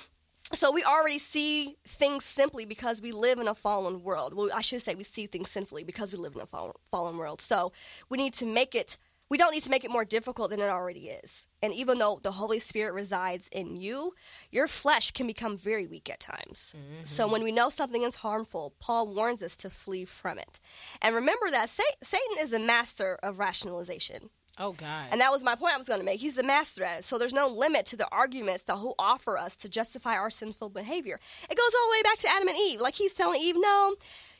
So 0.53 0.71
we 0.71 0.83
already 0.83 1.19
see 1.19 1.77
things 1.85 2.25
simply 2.25 2.65
because 2.65 3.01
we 3.01 3.11
live 3.11 3.39
in 3.39 3.47
a 3.47 3.55
fallen 3.55 4.03
world. 4.03 4.33
Well, 4.33 4.49
I 4.53 4.61
should 4.61 4.81
say 4.81 4.95
we 4.95 5.03
see 5.03 5.27
things 5.27 5.51
sinfully 5.51 5.83
because 5.83 6.11
we 6.11 6.17
live 6.17 6.35
in 6.35 6.41
a 6.41 6.45
fallen, 6.45 6.73
fallen 6.91 7.17
world. 7.17 7.41
So 7.41 7.71
we 8.09 8.17
need 8.17 8.33
to 8.35 8.45
make 8.45 8.73
it. 8.73 8.97
We 9.29 9.37
don't 9.37 9.53
need 9.53 9.61
to 9.63 9.69
make 9.69 9.83
it 9.83 9.91
more 9.91 10.05
difficult 10.05 10.49
than 10.49 10.59
it 10.59 10.69
already 10.69 11.07
is. 11.07 11.47
And 11.61 11.71
even 11.71 11.99
though 11.99 12.19
the 12.23 12.31
Holy 12.31 12.59
Spirit 12.59 12.95
resides 12.95 13.47
in 13.51 13.75
you, 13.75 14.13
your 14.49 14.65
flesh 14.65 15.11
can 15.11 15.27
become 15.27 15.55
very 15.55 15.85
weak 15.85 16.09
at 16.09 16.19
times. 16.19 16.73
So 17.03 17.23
mm-hmm. 17.23 17.31
when 17.31 17.43
we 17.43 17.51
know 17.51 17.69
something 17.69 18.01
is 18.01 18.15
harmful, 18.15 18.73
Paul 18.79 19.13
warns 19.13 19.43
us 19.43 19.55
to 19.57 19.69
flee 19.69 20.05
from 20.05 20.39
it. 20.39 20.59
And 20.99 21.13
remember 21.13 21.51
that 21.51 21.69
Sa- 21.69 21.83
Satan 22.01 22.37
is 22.39 22.49
the 22.49 22.59
master 22.59 23.19
of 23.21 23.37
rationalization. 23.37 24.31
Oh 24.59 24.73
God. 24.73 25.07
And 25.11 25.21
that 25.21 25.31
was 25.31 25.43
my 25.43 25.55
point 25.55 25.73
I 25.73 25.77
was 25.77 25.87
going 25.87 25.99
to 25.99 26.05
make. 26.05 26.19
He's 26.19 26.35
the 26.35 26.43
master 26.43 26.83
at 26.83 26.99
it. 26.99 27.03
So 27.03 27.17
there's 27.17 27.33
no 27.33 27.47
limit 27.47 27.85
to 27.87 27.95
the 27.97 28.07
arguments 28.11 28.63
that 28.63 28.75
he'll 28.77 28.95
offer 28.99 29.37
us 29.37 29.55
to 29.57 29.69
justify 29.69 30.15
our 30.15 30.29
sinful 30.29 30.69
behavior. 30.69 31.19
It 31.49 31.57
goes 31.57 31.71
all 31.75 31.89
the 31.91 31.97
way 31.97 32.03
back 32.03 32.17
to 32.19 32.29
Adam 32.29 32.47
and 32.49 32.57
Eve. 32.57 32.81
Like 32.81 32.95
he's 32.95 33.13
telling 33.13 33.41
Eve, 33.41 33.55
no, 33.57 33.95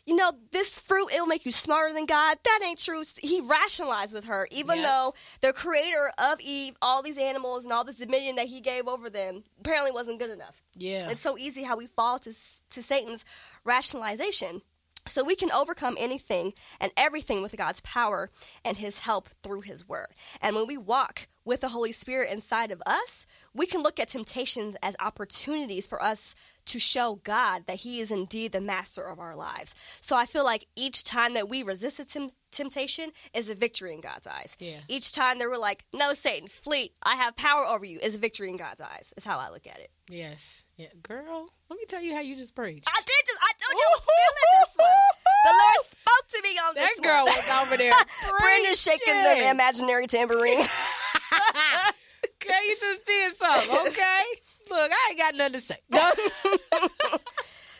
you 0.05 0.15
know, 0.15 0.31
this 0.51 0.79
fruit, 0.79 1.09
it'll 1.13 1.27
make 1.27 1.45
you 1.45 1.51
smarter 1.51 1.93
than 1.93 2.05
God. 2.07 2.37
That 2.43 2.61
ain't 2.65 2.79
true. 2.79 3.03
He 3.21 3.41
rationalized 3.41 4.13
with 4.13 4.25
her, 4.25 4.47
even 4.51 4.77
Yep. 4.77 4.85
though 4.85 5.13
the 5.41 5.53
creator 5.53 6.11
of 6.17 6.39
Eve, 6.41 6.75
all 6.81 7.03
these 7.03 7.17
animals 7.19 7.63
and 7.63 7.71
all 7.71 7.83
this 7.83 7.97
dominion 7.97 8.35
that 8.37 8.47
he 8.47 8.59
gave 8.59 8.87
over 8.87 9.09
them 9.09 9.43
apparently 9.59 9.91
wasn't 9.91 10.17
good 10.19 10.31
enough. 10.31 10.63
yeah. 10.75 11.09
It's 11.11 11.21
so 11.21 11.37
easy 11.37 11.63
how 11.63 11.77
we 11.77 11.85
fall 11.85 12.17
to, 12.19 12.31
to 12.71 12.81
Satan's 12.81 13.23
rationalization. 13.65 14.61
So 15.09 15.23
we 15.23 15.35
can 15.35 15.51
overcome 15.51 15.95
anything 15.99 16.53
and 16.79 16.91
everything 16.97 17.41
with 17.41 17.55
God's 17.57 17.81
power 17.81 18.29
and 18.63 18.77
his 18.77 18.99
help 18.99 19.29
through 19.43 19.61
his 19.61 19.87
word. 19.87 20.09
And 20.41 20.55
when 20.55 20.67
we 20.67 20.77
walk 20.77 21.27
with 21.45 21.61
the 21.61 21.69
Holy 21.69 21.91
Spirit 21.91 22.31
inside 22.31 22.71
of 22.71 22.81
us, 22.85 23.25
we 23.53 23.65
can 23.65 23.81
look 23.81 23.99
at 23.99 24.09
temptations 24.09 24.75
as 24.83 24.95
opportunities 24.99 25.87
for 25.87 26.01
us 26.01 26.35
to 26.65 26.77
show 26.77 27.19
God 27.23 27.63
that 27.65 27.77
he 27.77 27.99
is 27.99 28.11
indeed 28.11 28.51
the 28.51 28.61
master 28.61 29.01
of 29.01 29.17
our 29.17 29.35
lives. 29.35 29.73
So 30.01 30.15
I 30.15 30.27
feel 30.27 30.43
like 30.43 30.67
each 30.75 31.03
time 31.03 31.33
that 31.33 31.49
we 31.49 31.63
resist 31.63 31.99
a 31.99 32.05
tem- 32.07 32.29
temptation 32.51 33.11
is 33.33 33.49
a 33.49 33.55
victory 33.55 33.95
in 33.95 34.01
God's 34.01 34.27
eyes. 34.27 34.55
Yeah. 34.59 34.77
Each 34.87 35.11
time 35.11 35.39
that 35.39 35.49
we're 35.49 35.57
like, 35.57 35.85
no, 35.91 36.13
Satan, 36.13 36.47
flee, 36.47 36.91
I 37.01 37.15
have 37.15 37.35
power 37.35 37.65
over 37.65 37.85
you, 37.85 37.97
is 37.99 38.13
a 38.15 38.19
victory 38.19 38.49
in 38.49 38.57
God's 38.57 38.81
eyes, 38.81 39.13
is 39.17 39.23
how 39.23 39.39
I 39.39 39.49
look 39.49 39.65
at 39.65 39.79
it. 39.79 39.89
yes. 40.09 40.65
Yeah. 40.77 40.87
Girl, 41.03 41.49
let 41.69 41.77
me 41.77 41.83
tell 41.89 42.01
you 42.01 42.13
how 42.15 42.21
you 42.21 42.37
just 42.37 42.55
preached. 42.55 42.87
I 42.87 43.01
did 43.01 43.28
feeling 44.09 44.49
this 44.59 44.73
one. 44.75 45.01
The 45.45 45.53
Lord 45.53 45.81
spoke 45.85 46.25
to 46.29 46.39
me 46.43 46.53
on 46.67 46.73
this. 46.75 46.83
that 46.83 46.89
this 46.95 47.05
girl 47.05 47.25
one. 47.25 47.35
was 47.35 47.49
over 47.61 47.77
there. 47.77 47.93
Brenda's 48.39 48.81
shaking 48.81 49.23
the 49.23 49.49
imaginary 49.49 50.07
tambourine. 50.07 50.65
Girl, 52.39 52.63
you 52.65 52.75
just 52.79 53.05
did 53.05 53.35
something, 53.35 53.77
okay? 53.87 54.23
Look, 54.69 54.91
I 54.91 55.07
ain't 55.09 55.19
got 55.19 55.35
nothing 55.35 55.53
to 55.53 55.61
say. 55.61 55.75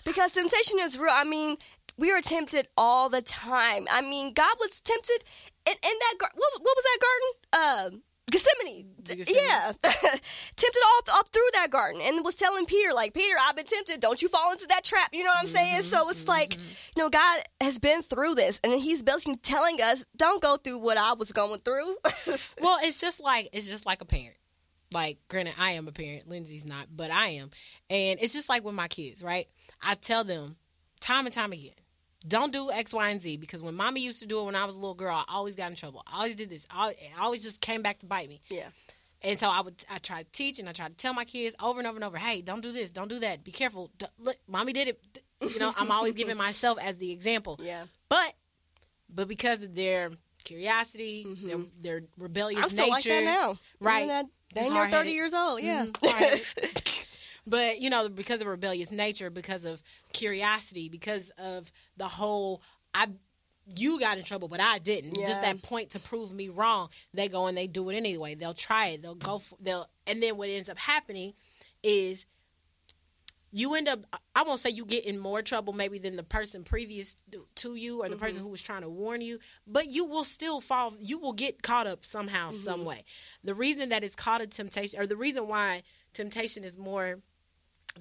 because 0.05 0.31
temptation 0.33 0.79
is 0.79 0.97
real. 0.97 1.13
I 1.13 1.23
mean, 1.23 1.57
we 1.97 2.11
are 2.11 2.21
tempted 2.21 2.67
all 2.77 3.09
the 3.09 3.21
time. 3.21 3.87
I 3.91 4.01
mean, 4.01 4.33
God 4.33 4.55
was 4.59 4.81
tempted 4.81 5.23
in, 5.65 5.73
in 5.73 5.79
that 5.99 6.15
garden. 6.17 6.37
What, 6.37 6.61
what 6.61 6.77
was 6.77 6.85
that 6.85 6.99
garden? 7.01 7.93
Um, 7.93 8.03
Gethsemane. 8.29 8.87
Gethsemane. 9.03 9.43
Yeah. 9.43 9.71
tempted 9.81 10.81
all 10.85 11.19
up 11.19 11.29
through 11.29 11.49
that 11.53 11.69
garden 11.69 12.01
and 12.01 12.23
was 12.23 12.35
telling 12.35 12.65
Peter, 12.65 12.93
like, 12.93 13.13
Peter, 13.13 13.35
I've 13.47 13.55
been 13.55 13.65
tempted. 13.65 13.99
Don't 13.99 14.21
you 14.21 14.27
fall 14.27 14.51
into 14.51 14.67
that 14.67 14.83
trap. 14.83 15.09
You 15.13 15.23
know 15.23 15.29
what 15.29 15.39
I'm 15.39 15.47
saying? 15.47 15.83
So 15.83 16.09
it's 16.09 16.27
like, 16.27 16.51
mm-hmm. 16.51 16.61
you 16.97 17.03
know, 17.03 17.09
God 17.09 17.41
has 17.61 17.79
been 17.79 18.01
through 18.01 18.35
this 18.35 18.59
and 18.63 18.73
he's 18.73 19.03
basically 19.03 19.37
telling 19.37 19.81
us, 19.81 20.05
don't 20.15 20.41
go 20.41 20.57
through 20.57 20.79
what 20.79 20.97
I 20.97 21.13
was 21.13 21.31
going 21.31 21.59
through. 21.61 21.95
Well, 22.61 22.77
it's 22.83 22.99
just 22.99 23.21
like 23.21 23.49
it's 23.53 23.67
just 23.67 23.85
like 23.85 24.01
a 24.01 24.05
parent. 24.05 24.35
Like, 24.93 25.17
granted, 25.29 25.55
I 25.57 25.71
am 25.71 25.87
a 25.87 25.91
parent. 25.91 26.27
Lindsay's 26.27 26.65
not, 26.65 26.87
but 26.95 27.11
I 27.11 27.29
am, 27.29 27.49
and 27.89 28.19
it's 28.21 28.33
just 28.33 28.49
like 28.49 28.63
with 28.63 28.75
my 28.75 28.87
kids, 28.87 29.23
right? 29.23 29.47
I 29.81 29.95
tell 29.95 30.23
them 30.23 30.57
time 30.99 31.25
and 31.25 31.33
time 31.33 31.51
again, 31.51 31.73
don't 32.27 32.51
do 32.51 32.71
X, 32.71 32.93
Y, 32.93 33.09
and 33.09 33.21
Z 33.21 33.37
because 33.37 33.63
when 33.63 33.75
mommy 33.75 34.01
used 34.01 34.19
to 34.21 34.25
do 34.27 34.39
it 34.41 34.43
when 34.45 34.55
I 34.55 34.65
was 34.65 34.75
a 34.75 34.79
little 34.79 34.93
girl, 34.95 35.15
I 35.15 35.23
always 35.33 35.55
got 35.55 35.69
in 35.71 35.75
trouble. 35.75 36.03
I 36.07 36.17
always 36.17 36.35
did 36.35 36.49
this. 36.49 36.65
I, 36.69 36.93
always 37.19 37.43
just 37.43 37.61
came 37.61 37.81
back 37.81 37.99
to 37.99 38.05
bite 38.05 38.27
me. 38.29 38.41
yeah. 38.49 38.67
And 39.21 39.37
so 39.37 39.49
I 39.49 39.59
would 39.59 39.75
I 39.91 39.97
try 39.97 40.23
to 40.23 40.31
teach 40.31 40.59
and 40.59 40.69
I 40.69 40.71
try 40.71 40.87
to 40.87 40.93
tell 40.93 41.13
my 41.13 41.25
kids 41.25 41.53
over 41.61 41.79
and 41.79 41.87
over 41.87 41.97
and 41.97 42.05
over, 42.05 42.17
hey, 42.17 42.41
don't 42.41 42.61
do 42.61 42.71
this, 42.71 42.91
don't 42.91 43.09
do 43.09 43.19
that, 43.19 43.43
be 43.43 43.51
careful. 43.51 43.89
D- 43.97 44.05
look, 44.17 44.37
mommy 44.47 44.71
did 44.71 44.87
it. 44.87 44.99
D- 45.13 45.19
You 45.53 45.59
know, 45.59 45.73
I'm 45.77 45.91
always 45.91 46.13
giving 46.13 46.37
myself 46.47 46.77
as 46.81 46.95
the 46.97 47.11
example. 47.11 47.59
Yeah. 47.61 47.83
But 48.07 48.33
but 49.13 49.27
because 49.27 49.61
of 49.61 49.75
their 49.75 50.11
curiosity, 50.45 51.25
their, 51.43 51.57
their 51.81 52.01
rebellious 52.17 52.63
I'm 52.63 52.69
still 52.69 52.85
nature, 52.85 52.93
like 52.93 53.03
that 53.03 53.23
now. 53.25 53.57
right? 53.81 54.01
I'm 54.03 54.07
that, 54.07 54.25
dang 54.53 54.63
Just 54.65 54.73
near 54.73 54.89
30 54.89 55.11
years 55.11 55.33
old. 55.33 55.61
Yeah. 55.61 55.85
Mhm, 55.85 55.97
hard-headed. 56.09 56.83
but 57.49 57.81
you 57.81 57.89
know, 57.89 58.09
because 58.09 58.41
of 58.41 58.47
rebellious 58.47 58.91
nature, 58.91 59.29
because 59.29 59.65
of 59.65 59.81
curiosity, 60.13 60.89
because 60.89 61.31
of 61.37 61.71
the 61.97 62.07
whole 62.07 62.61
I 62.93 63.07
you 63.75 63.99
got 63.99 64.17
in 64.17 64.23
trouble, 64.23 64.47
but 64.47 64.59
I 64.59 64.79
didn't. 64.79 65.15
Just 65.15 65.41
that 65.41 65.61
point 65.61 65.91
to 65.91 65.99
prove 65.99 66.33
me 66.33 66.49
wrong. 66.49 66.89
They 67.13 67.27
go 67.27 67.47
and 67.47 67.57
they 67.57 67.67
do 67.67 67.89
it 67.89 67.95
anyway. 67.95 68.35
They'll 68.35 68.53
try 68.53 68.87
it. 68.87 69.01
They'll 69.01 69.15
go. 69.15 69.39
For, 69.39 69.55
they'll 69.59 69.87
and 70.07 70.21
then 70.21 70.37
what 70.37 70.49
ends 70.49 70.69
up 70.69 70.77
happening 70.77 71.33
is 71.83 72.25
you 73.51 73.75
end 73.75 73.87
up. 73.87 73.99
I 74.35 74.43
won't 74.43 74.59
say 74.59 74.71
you 74.71 74.85
get 74.85 75.05
in 75.05 75.19
more 75.19 75.41
trouble 75.41 75.73
maybe 75.73 75.99
than 75.99 76.15
the 76.15 76.23
person 76.23 76.63
previous 76.63 77.15
to 77.55 77.75
you 77.75 78.01
or 78.01 78.09
the 78.09 78.15
mm-hmm. 78.15 78.23
person 78.23 78.41
who 78.41 78.49
was 78.49 78.63
trying 78.63 78.81
to 78.81 78.89
warn 78.89 79.21
you, 79.21 79.39
but 79.67 79.87
you 79.87 80.05
will 80.05 80.23
still 80.23 80.61
fall. 80.61 80.93
You 80.99 81.19
will 81.19 81.33
get 81.33 81.61
caught 81.61 81.85
up 81.85 82.05
somehow, 82.05 82.51
some 82.51 82.79
mm-hmm. 82.79 82.89
way. 82.89 83.03
The 83.43 83.53
reason 83.53 83.89
that 83.89 84.03
it's 84.03 84.15
called 84.15 84.41
a 84.41 84.47
temptation, 84.47 84.99
or 84.99 85.05
the 85.05 85.17
reason 85.17 85.47
why 85.47 85.83
temptation 86.13 86.63
is 86.63 86.77
more 86.77 87.19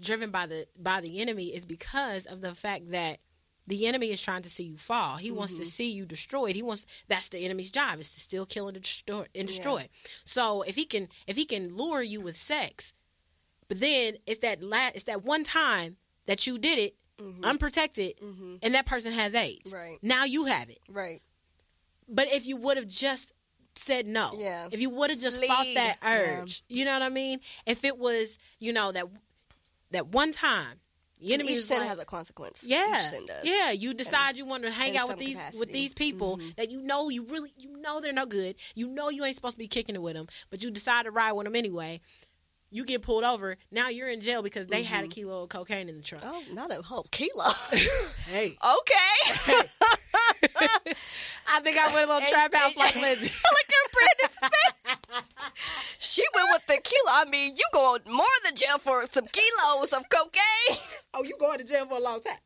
driven 0.00 0.30
by 0.30 0.46
the 0.46 0.66
by 0.78 1.00
the 1.00 1.20
enemy 1.20 1.46
is 1.46 1.66
because 1.66 2.26
of 2.26 2.40
the 2.40 2.54
fact 2.54 2.90
that 2.90 3.18
the 3.66 3.86
enemy 3.86 4.10
is 4.10 4.22
trying 4.22 4.42
to 4.42 4.50
see 4.50 4.64
you 4.64 4.76
fall. 4.76 5.16
He 5.16 5.30
wants 5.30 5.52
to 5.54 5.60
mm-hmm. 5.60 5.68
see 5.68 5.92
you 5.92 6.06
destroyed. 6.06 6.56
He 6.56 6.62
wants 6.62 6.86
that's 7.06 7.28
the 7.28 7.44
enemy's 7.44 7.70
job 7.70 8.00
is 8.00 8.10
to 8.10 8.20
steal, 8.20 8.46
kill, 8.46 8.68
and 8.68 8.80
destroy. 8.80 9.26
And 9.34 9.46
destroy. 9.46 9.88
So 10.24 10.62
if 10.62 10.74
he 10.74 10.84
can 10.84 11.08
if 11.26 11.36
he 11.36 11.44
can 11.44 11.76
lure 11.76 12.02
you 12.02 12.20
with 12.20 12.36
sex, 12.36 12.92
but 13.68 13.80
then 13.80 14.14
it's 14.26 14.40
that 14.40 14.62
la- 14.62 14.90
it's 14.94 15.04
that 15.04 15.24
one 15.24 15.44
time 15.44 15.96
that 16.26 16.46
you 16.46 16.58
did 16.58 16.78
it 16.78 16.96
mm-hmm. 17.20 17.44
unprotected, 17.44 18.18
mm-hmm. 18.18 18.56
and 18.62 18.74
that 18.74 18.86
person 18.86 19.12
has 19.12 19.34
AIDS. 19.34 19.72
Right. 19.72 19.98
now 20.02 20.24
you 20.24 20.46
have 20.46 20.70
it. 20.70 20.80
Right. 20.88 21.20
But 22.08 22.32
if 22.32 22.46
you 22.46 22.56
would 22.56 22.78
have 22.78 22.88
just 22.88 23.32
said 23.74 24.06
no, 24.06 24.30
Yeah. 24.36 24.68
if 24.70 24.80
you 24.80 24.90
would 24.90 25.10
have 25.10 25.18
just 25.18 25.44
fought 25.44 25.66
Lead. 25.66 25.76
that 25.76 25.98
Yeah. 26.02 26.40
urge, 26.40 26.64
you 26.68 26.84
know 26.84 26.92
what 26.94 27.02
I 27.02 27.10
mean? 27.10 27.40
If 27.66 27.84
it 27.84 27.98
was, 27.98 28.38
you 28.58 28.72
know 28.72 28.92
that 28.92 29.06
that 29.90 30.08
one 30.08 30.32
time, 30.32 30.80
the 31.20 31.34
enemy 31.34 31.52
Each 31.52 31.58
sin 31.60 31.80
like, 31.80 31.88
has 31.88 31.98
a 31.98 32.04
consequence. 32.04 32.62
yeah, 32.64 32.92
Each 33.00 33.06
sin 33.06 33.26
does. 33.26 33.44
yeah. 33.44 33.70
You 33.72 33.92
decide 33.94 34.36
you 34.36 34.44
want 34.46 34.62
to 34.62 34.70
hang 34.70 34.96
out 34.96 35.08
with 35.08 35.18
these 35.18 35.34
with 35.36 35.38
capacity. 35.38 35.64
Mm-hmm. 35.64 35.72
these 35.72 35.94
people 35.94 36.40
that 36.56 36.70
you 36.70 36.80
know 36.80 37.08
you 37.08 37.24
really 37.24 37.50
you 37.58 37.76
know 37.80 38.00
they're 38.00 38.12
no 38.12 38.24
good. 38.26 38.54
You 38.76 38.86
know 38.88 39.08
you 39.10 39.24
ain't 39.24 39.34
supposed 39.34 39.54
to 39.54 39.58
be 39.58 39.66
kicking 39.68 39.94
it 39.96 40.02
with 40.02 40.14
them, 40.14 40.28
but 40.50 40.62
you 40.62 40.70
decide 40.70 41.04
to 41.06 41.10
ride 41.10 41.32
with 41.32 41.44
them 41.46 41.56
anyway. 41.56 42.00
You 42.70 42.84
get 42.84 43.00
pulled 43.00 43.24
over. 43.24 43.56
Now 43.72 43.88
you're 43.88 44.08
in 44.08 44.20
jail 44.20 44.42
because 44.42 44.66
they 44.66 44.82
had 44.82 45.02
a 45.02 45.08
kilo 45.08 45.44
of 45.44 45.48
cocaine 45.48 45.88
in 45.88 45.96
the 45.96 46.02
truck. 46.02 46.22
Oh, 46.24 46.42
not 46.52 46.70
a 46.70 46.82
whole 46.82 47.06
kilo. 47.10 47.44
Hey, 48.30 48.48
okay. 48.48 49.54
I 51.48 51.60
think 51.60 51.78
I 51.78 51.86
went 51.94 52.08
a 52.10 52.12
little 52.12 52.28
trap 52.28 52.54
house 52.54 52.76
like 52.76 52.94
Lindsay. 52.94 53.32
Look 53.42 53.68
at 53.70 53.92
Brandon's 53.92 54.38
face. 54.38 54.67
With 56.52 56.66
the 56.66 56.80
kilo. 56.82 57.12
I 57.12 57.24
mean, 57.30 57.54
you 57.56 57.64
going 57.72 58.02
more 58.06 58.24
than 58.44 58.54
jail 58.54 58.78
for 58.78 59.04
some 59.06 59.24
kilos 59.26 59.92
of 59.92 60.08
cocaine. 60.08 60.78
Oh, 61.14 61.22
you 61.24 61.36
going 61.40 61.58
to 61.58 61.64
jail 61.64 61.86
for 61.86 61.98
a 61.98 62.00
long 62.02 62.20
time. 62.20 62.36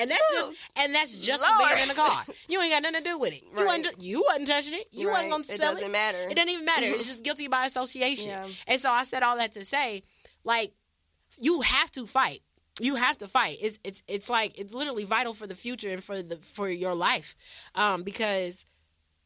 And 0.00 0.10
that's 0.12 0.22
Oh, 0.34 0.48
just 0.50 0.60
and 0.76 0.94
that's 0.94 1.18
just 1.18 1.42
Lord. 1.42 1.70
being 1.70 1.82
in 1.82 1.88
the 1.88 1.94
car. 1.94 2.24
You 2.48 2.60
ain't 2.60 2.72
got 2.72 2.82
nothing 2.82 3.02
to 3.02 3.10
do 3.10 3.18
with 3.18 3.32
it. 3.32 3.42
You 3.42 3.50
Right. 3.56 3.66
wasn't 3.78 4.00
you 4.02 4.22
wasn't 4.28 4.46
touching 4.46 4.74
it. 4.74 4.86
You 4.92 5.08
Right. 5.08 5.12
wasn't 5.14 5.30
gonna 5.32 5.44
sell 5.44 5.54
It 5.56 5.60
doesn't 5.74 5.84
it. 5.86 5.90
matter. 5.92 6.28
It 6.30 6.34
doesn't 6.36 6.50
even 6.50 6.64
matter. 6.64 6.86
it's 6.94 7.06
just 7.06 7.22
guilty 7.24 7.48
by 7.48 7.66
association. 7.66 8.28
Yeah. 8.30 8.48
And 8.68 8.80
so 8.80 8.90
I 8.92 9.04
said 9.04 9.22
all 9.24 9.36
that 9.38 9.52
to 9.54 9.64
say, 9.64 10.04
like, 10.44 10.72
you 11.40 11.62
have 11.62 11.90
to 11.92 12.06
fight. 12.06 12.42
You 12.80 12.94
have 12.94 13.18
to 13.18 13.26
fight. 13.28 13.58
It's 13.60 13.78
it's 13.82 14.02
it's 14.06 14.30
like 14.30 14.56
it's 14.56 14.72
literally 14.72 15.02
vital 15.04 15.34
for 15.34 15.48
the 15.48 15.56
future 15.56 15.90
and 15.90 16.02
for 16.04 16.22
the 16.22 16.36
for 16.36 16.68
your 16.68 16.94
life, 16.94 17.34
um, 17.74 18.04
because 18.04 18.64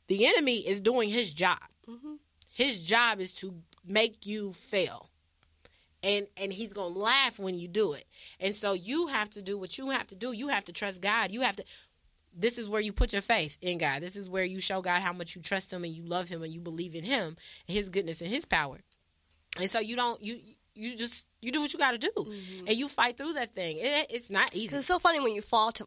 the 0.07 0.25
enemy 0.27 0.67
is 0.67 0.81
doing 0.81 1.11
his 1.11 1.31
job. 1.33 1.59
Mm-hmm. 1.87 2.15
His 2.55 2.87
job 2.87 3.21
is 3.21 3.35
to 3.35 3.55
make 3.87 4.27
you 4.27 4.53
fail. 4.53 5.09
And 6.03 6.27
and 6.37 6.53
he's 6.53 6.73
gonna 6.73 6.89
laugh 6.89 7.39
when 7.39 7.57
you 7.57 7.69
do 7.69 7.93
it. 7.93 8.05
And 8.41 8.55
so 8.55 8.73
you 8.73 9.07
have 9.07 9.31
to 9.31 9.43
do 9.43 9.57
what 9.57 9.79
you 9.79 9.91
have 9.91 10.07
to 10.09 10.17
do. 10.17 10.33
You 10.33 10.49
have 10.49 10.65
to 10.65 10.73
trust 10.73 11.01
god. 11.01 11.31
You 11.31 11.43
have 11.43 11.57
to 11.57 11.65
this 12.35 12.57
is 12.59 12.69
where 12.69 12.81
you 12.81 12.93
put 12.93 13.13
your 13.13 13.23
faith 13.23 13.59
in 13.61 13.79
god. 13.79 14.03
This 14.03 14.17
is 14.17 14.29
where 14.29 14.45
you 14.45 14.61
show 14.61 14.81
god 14.81 15.03
how 15.03 15.13
much 15.13 15.37
you 15.37 15.43
trust 15.43 15.73
him 15.73 15.85
and 15.85 15.93
you 15.93 16.03
love 16.03 16.29
him 16.29 16.43
and 16.43 16.53
you 16.53 16.61
believe 16.61 16.95
in 16.95 17.05
him 17.05 17.37
and 17.69 17.77
his 17.77 17.89
goodness 17.89 18.21
and 18.21 18.31
his 18.31 18.45
power. 18.45 18.81
And 19.61 19.71
so 19.71 19.79
you 19.79 19.95
don't 19.95 20.23
you 20.23 20.41
you 20.75 20.97
just 20.97 21.27
you 21.41 21.53
do 21.53 21.61
what 21.61 21.73
you 21.73 21.79
got 21.79 21.93
to 21.93 21.99
do 21.99 22.11
mm-hmm. 22.17 22.67
and 22.67 22.77
you 22.77 22.89
fight 22.89 23.17
through 23.17 23.35
that 23.35 23.55
thing. 23.55 23.77
It, 23.79 24.07
it's 24.11 24.31
not 24.31 24.55
easy. 24.55 24.77
It's 24.77 24.87
so 24.87 24.99
funny 24.99 25.21
when 25.21 25.33
you 25.35 25.43
fall 25.43 25.73
to, 25.73 25.87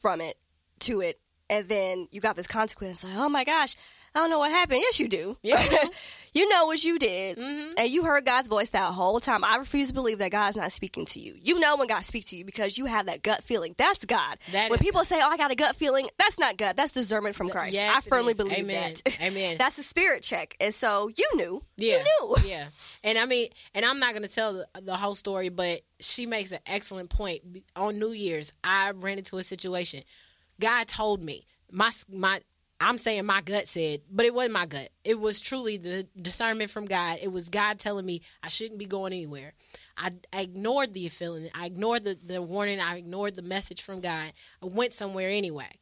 from 0.00 0.20
it 0.20 0.36
to 0.80 1.00
it, 1.00 1.20
and 1.48 1.66
then 1.66 2.08
you 2.10 2.20
got 2.20 2.36
this 2.36 2.46
consequence. 2.46 3.04
Like, 3.04 3.14
oh 3.16 3.28
my 3.28 3.44
gosh, 3.44 3.76
I 4.14 4.20
don't 4.20 4.30
know 4.30 4.38
what 4.38 4.50
happened. 4.50 4.80
Yes, 4.80 5.00
you 5.00 5.08
do. 5.08 5.36
Yeah, 5.42 5.60
you 5.62 5.70
do. 5.82 5.88
you 6.34 6.48
know 6.48 6.66
what 6.66 6.84
you 6.84 6.98
did, 7.00 7.36
Mhm. 7.36 7.72
and 7.76 7.88
you 7.90 8.04
heard 8.04 8.24
God's 8.24 8.46
voice 8.48 8.68
that 8.70 8.92
whole 8.92 9.18
time. 9.18 9.42
I 9.44 9.56
refuse 9.56 9.88
to 9.88 9.94
believe 9.94 10.18
that 10.18 10.30
God's 10.30 10.56
not 10.56 10.70
speaking 10.70 11.04
to 11.06 11.20
you. 11.20 11.34
You 11.42 11.58
know 11.58 11.76
when 11.76 11.88
God 11.88 12.04
speaks 12.04 12.26
to 12.26 12.36
you 12.36 12.44
because 12.44 12.78
you 12.78 12.84
have 12.86 13.06
that 13.06 13.22
gut 13.22 13.42
feeling. 13.42 13.74
That's 13.76 14.04
God. 14.04 14.38
That 14.52 14.70
when 14.70 14.78
people 14.78 15.04
say, 15.04 15.20
"Oh, 15.20 15.28
I 15.28 15.36
got 15.36 15.50
a 15.50 15.56
gut 15.56 15.74
feeling," 15.74 16.08
that's 16.18 16.38
not 16.38 16.56
gut. 16.56 16.76
That's 16.76 16.92
discernment 16.92 17.34
from 17.34 17.48
Christ. 17.48 17.74
yes, 17.74 17.92
I 17.96 18.08
firmly 18.08 18.34
believe 18.34 18.58
Amen. 18.58 18.94
that. 19.04 19.20
Amen. 19.20 19.56
that's 19.58 19.78
a 19.78 19.82
spirit 19.82 20.22
check, 20.22 20.54
and 20.60 20.72
so 20.72 21.08
you 21.16 21.28
knew. 21.34 21.64
Yeah. 21.76 21.98
You 21.98 22.04
knew. 22.28 22.36
Yeah. 22.50 22.66
And 23.02 23.18
I 23.18 23.26
mean, 23.26 23.48
and 23.74 23.84
I'm 23.84 23.98
not 23.98 24.12
going 24.12 24.22
to 24.22 24.28
tell 24.28 24.52
the, 24.52 24.66
the 24.80 24.96
whole 24.96 25.14
story, 25.16 25.48
but 25.48 25.80
she 25.98 26.26
makes 26.26 26.52
an 26.52 26.60
excellent 26.66 27.10
point. 27.10 27.42
On 27.74 27.98
New 27.98 28.12
Year's, 28.12 28.52
I 28.62 28.92
ran 28.92 29.18
into 29.18 29.38
a 29.38 29.42
situation. 29.42 30.04
God 30.60 30.86
told 30.88 31.20
me, 31.22 31.46
my, 31.70 31.90
my, 32.08 32.40
I'm 32.80 32.98
saying 32.98 33.24
my 33.24 33.40
gut 33.40 33.68
said, 33.68 34.02
but 34.10 34.26
it 34.26 34.34
wasn't 34.34 34.54
my 34.54 34.66
gut. 34.66 34.88
It 35.04 35.18
was 35.18 35.40
truly 35.40 35.76
the 35.76 36.06
discernment 36.20 36.70
from 36.70 36.86
God. 36.86 37.18
It 37.22 37.32
was 37.32 37.48
God 37.48 37.78
telling 37.78 38.04
me 38.04 38.20
I 38.42 38.48
shouldn't 38.48 38.78
be 38.78 38.86
going 38.86 39.12
anywhere. 39.12 39.54
I, 39.96 40.12
I 40.32 40.42
ignored 40.42 40.92
the 40.92 41.08
feeling. 41.08 41.48
I 41.54 41.66
ignored 41.66 42.04
the, 42.04 42.14
the 42.14 42.42
warning. 42.42 42.80
I 42.80 42.96
ignored 42.96 43.36
the 43.36 43.42
message 43.42 43.80
from 43.80 44.00
God. 44.00 44.32
I 44.62 44.66
went 44.66 44.92
somewhere 44.92 45.30
anyway 45.30 45.78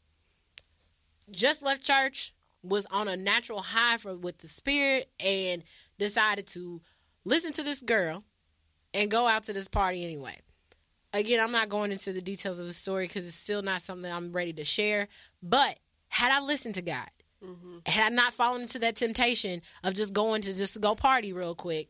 just 1.33 1.63
left 1.63 1.83
church, 1.83 2.35
was 2.63 2.87
on 2.87 3.09
a 3.09 3.17
natural 3.17 3.61
high 3.61 3.97
for, 3.97 4.15
with 4.15 4.39
the 4.39 4.49
spirit, 4.49 5.11
and 5.19 5.63
decided 5.99 6.47
to 6.49 6.81
listen 7.25 7.53
to 7.53 7.63
this 7.63 7.81
girl 7.81 8.25
and 8.95 9.11
go 9.11 9.27
out 9.27 9.45
to 9.45 9.53
this 9.53 9.69
party 9.69 10.05
anyway. 10.05 10.39
Again, 11.15 11.41
I'm 11.41 11.53
not 11.53 11.69
going 11.69 11.93
into 11.93 12.13
the 12.13 12.23
details 12.23 12.59
of 12.59 12.67
the 12.67 12.73
story 12.73 13.07
because 13.07 13.27
it's 13.27 13.37
still 13.37 13.63
not 13.63 13.83
something 13.83 14.11
I'm 14.11 14.33
ready 14.33 14.53
to 14.55 14.65
share. 14.65 15.09
But 15.43 15.79
had 16.13 16.31
I 16.31 16.45
listened 16.45 16.75
to 16.75 16.83
God, 16.83 17.09
mm-hmm. 17.43 17.79
had 17.87 18.13
I 18.13 18.15
not 18.15 18.35
fallen 18.35 18.61
into 18.61 18.79
that 18.81 18.97
temptation 18.97 19.63
of 19.83 19.95
just 19.95 20.13
going 20.13 20.43
to 20.43 20.53
just 20.53 20.79
go 20.79 20.95
party 20.95 21.33
real 21.33 21.55
quick, 21.55 21.89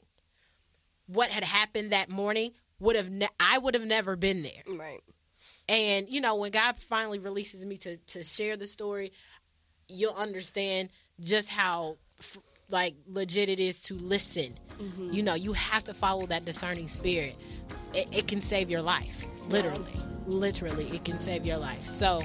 what 1.07 1.31
had 1.31 1.43
happened 1.43 1.91
that 1.91 2.09
morning 2.09 2.53
would 2.79 2.95
have 2.95 3.11
ne- 3.11 3.27
I 3.41 3.59
would 3.59 3.75
have 3.75 3.85
never 3.85 4.15
been 4.15 4.43
there. 4.43 4.63
Right. 4.69 5.01
And 5.69 6.09
you 6.09 6.21
know, 6.21 6.37
when 6.37 6.53
God 6.53 6.77
finally 6.77 7.19
releases 7.19 7.67
me 7.67 7.77
to 7.79 7.97
to 7.97 8.23
share 8.23 8.57
the 8.57 8.69
story, 8.69 9.13
you'll 9.89 10.15
understand 10.15 10.91
just 11.19 11.49
how 11.49 11.97
f- 12.21 12.39
like 12.71 12.95
legit 13.09 13.49
it 13.49 13.59
is 13.59 13.81
to 13.83 13.95
listen. 13.95 14.55
Mm-hmm. 14.81 15.15
You 15.15 15.25
know, 15.25 15.35
you 15.35 15.53
have 15.55 15.83
to 15.85 15.95
follow 15.95 16.27
that 16.27 16.45
discerning 16.45 16.87
spirit. 16.87 17.37
It, 17.93 18.07
it 18.13 18.29
can 18.29 18.41
save 18.41 18.71
your 18.71 18.83
life, 18.83 19.27
literally. 19.49 19.91
Literally, 20.29 20.87
it 20.91 21.05
can 21.05 21.19
save 21.19 21.45
your 21.45 21.59
life. 21.59 21.85
So, 21.85 22.23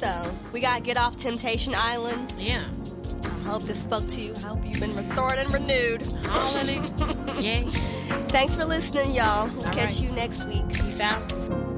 So 0.00 0.34
we 0.52 0.60
gotta 0.60 0.82
get 0.82 0.96
off 0.96 1.16
Temptation 1.16 1.74
Island. 1.74 2.32
yeah, 2.38 2.64
I 3.24 3.28
hope 3.48 3.62
this 3.62 3.82
spoke 3.82 4.06
to 4.10 4.20
you. 4.20 4.34
I 4.36 4.40
hope 4.40 4.64
you've 4.66 4.78
been 4.80 4.94
restored 4.94 5.38
and 5.38 5.50
renewed. 5.52 6.02
hallelujah, 6.24 7.34
yay, 7.40 7.64
Thanks 8.28 8.56
for 8.56 8.64
listening, 8.64 9.12
y'all. 9.14 9.48
We'll 9.48 9.64
All 9.66 9.72
catch 9.72 10.00
right. 10.00 10.02
you 10.02 10.10
next 10.12 10.44
week. 10.46 10.68
peace 10.68 11.00
out. 11.00 11.75